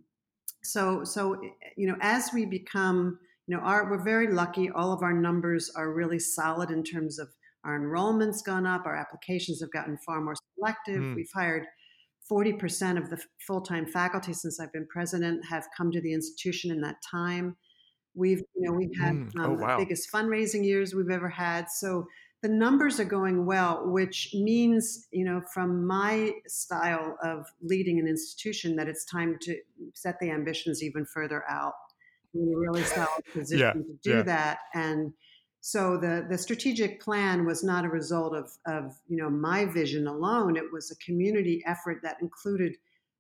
[0.63, 1.41] so, so
[1.77, 4.71] you know, as we become, you know, our, we're very lucky.
[4.71, 7.29] All of our numbers are really solid in terms of
[7.65, 8.87] our enrollment's gone up.
[8.87, 11.01] Our applications have gotten far more selective.
[11.01, 11.17] Mm.
[11.17, 11.65] We've hired
[12.31, 16.71] 40% of the full time faculty since I've been president have come to the institution
[16.71, 17.57] in that time.
[18.15, 19.31] We've, you know, we've had mm.
[19.39, 19.79] oh, um, wow.
[19.79, 21.71] the biggest fundraising years we've ever had.
[21.71, 22.07] So
[22.43, 28.07] the numbers are going well, which means, you know, from my style of leading an
[28.07, 29.57] institution, that it's time to
[29.95, 31.74] set the ambitions even further out.
[32.34, 34.22] in a really solid position yeah, to do yeah.
[34.22, 34.59] that.
[34.74, 35.12] And
[35.61, 40.07] so the the strategic plan was not a result of of you know my vision
[40.07, 40.57] alone.
[40.57, 42.76] It was a community effort that included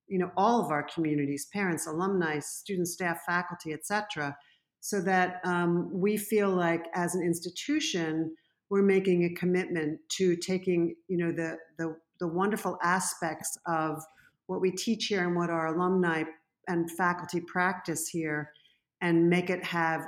[0.06, 4.36] you know all of our communities, parents, alumni, students, staff, faculty, etc.
[4.80, 8.36] So that um, we feel like as an institution
[8.70, 14.02] we're making a commitment to taking you know the the the wonderful aspects of
[14.46, 16.24] what we teach here and what our alumni
[16.66, 18.50] and faculty practice here
[19.00, 20.02] and make it have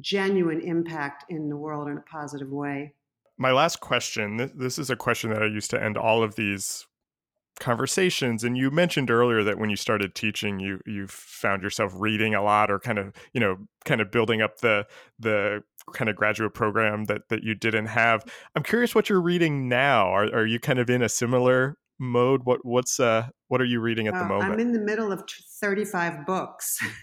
[0.00, 2.94] genuine impact in the world in a positive way.
[3.38, 6.86] My last question this is a question that I used to end all of these
[7.60, 12.34] conversations and you mentioned earlier that when you started teaching you you found yourself reading
[12.34, 14.86] a lot or kind of you know kind of building up the
[15.18, 15.62] the
[15.94, 18.24] kind of graduate program that that you didn't have
[18.54, 22.42] i'm curious what you're reading now are, are you kind of in a similar mode
[22.44, 25.24] what what's uh what are you reading at the moment i'm in the middle of
[25.60, 26.78] 35 books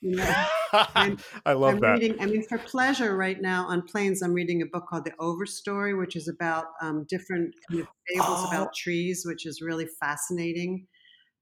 [0.00, 1.98] You know, I love I'm that.
[1.98, 5.12] Reading, I mean, for pleasure, right now on planes, I'm reading a book called The
[5.20, 8.48] Overstory, which is about um, different kind of fables oh.
[8.48, 10.86] about trees, which is really fascinating.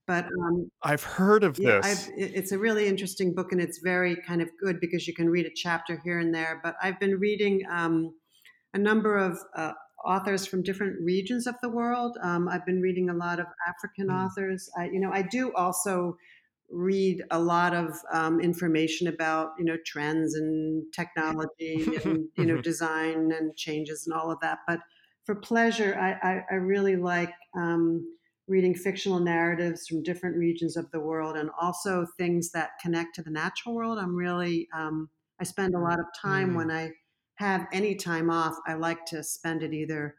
[0.09, 2.09] But um, I've heard of yeah, this.
[2.09, 5.29] I've, it's a really interesting book, and it's very kind of good because you can
[5.29, 6.61] read a chapter here and there.
[6.65, 8.15] But I've been reading um,
[8.73, 9.73] a number of uh,
[10.07, 12.17] authors from different regions of the world.
[12.23, 14.25] Um, I've been reading a lot of African mm.
[14.25, 14.71] authors.
[14.79, 16.17] I, you know, I do also
[16.71, 22.61] read a lot of um, information about you know trends and technology and you know
[22.63, 24.81] design and changes and all of that but
[25.25, 28.05] for pleasure i, I, I really like um,
[28.49, 33.23] reading fictional narratives from different regions of the world and also things that connect to
[33.23, 35.09] the natural world i'm really um,
[35.41, 36.57] i spend a lot of time mm.
[36.57, 36.91] when i
[37.37, 40.15] have any time off i like to spend it either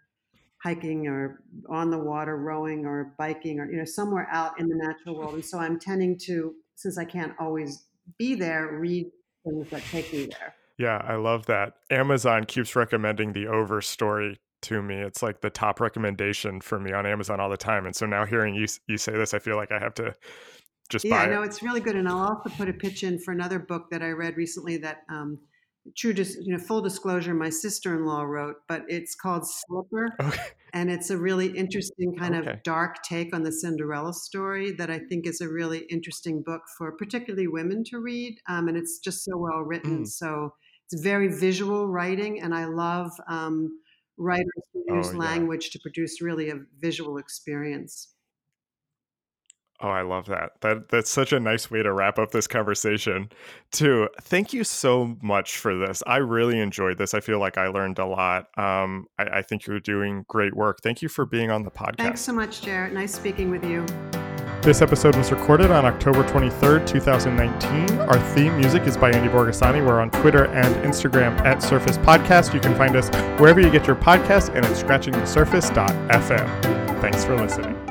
[0.64, 4.76] hiking or on the water rowing or biking or you know somewhere out in the
[4.76, 5.34] natural world.
[5.36, 7.86] And so i'm tending to since i can't always
[8.18, 9.10] be there read
[9.46, 10.54] things that take me there.
[10.78, 11.76] Yeah i love that.
[11.90, 17.06] Amazon keeps recommending the Overstory to me it's like the top recommendation for me on
[17.06, 19.72] amazon all the time and so now hearing you you say this i feel like
[19.72, 20.14] i have to
[20.90, 21.96] just yeah, buy no, it's really good.
[21.96, 25.04] And I'll also put a pitch in for another book that I read recently that
[25.08, 25.38] um,
[25.96, 30.40] true just you know full disclosure my sister-in-law wrote but it's called slipper okay.
[30.74, 32.52] and it's a really interesting kind okay.
[32.52, 36.62] of dark take on the cinderella story that i think is a really interesting book
[36.78, 40.08] for particularly women to read um, and it's just so well written mm.
[40.08, 40.54] so
[40.92, 43.79] it's very visual writing and i love um,
[44.20, 45.18] writers who use oh, yeah.
[45.18, 48.10] language to produce really a visual experience
[49.82, 50.52] Oh, I love that.
[50.62, 53.30] That that's such a nice way to wrap up this conversation.
[53.72, 54.10] Too.
[54.22, 56.04] Thank you so much for this.
[56.06, 57.14] I really enjoyed this.
[57.14, 58.48] I feel like I learned a lot.
[58.58, 60.80] Um, I, I think you're doing great work.
[60.84, 61.98] Thank you for being on the podcast.
[61.98, 62.92] Thanks so much, Jarrett.
[62.92, 63.86] Nice speaking with you.
[64.70, 67.98] This episode was recorded on October 23rd, 2019.
[68.02, 69.84] Our theme music is by Andy Borgasani.
[69.84, 72.54] We're on Twitter and Instagram at Surface Podcast.
[72.54, 73.10] You can find us
[73.40, 77.02] wherever you get your podcasts and at scratchingthesurface.fm.
[77.02, 77.89] Thanks for listening.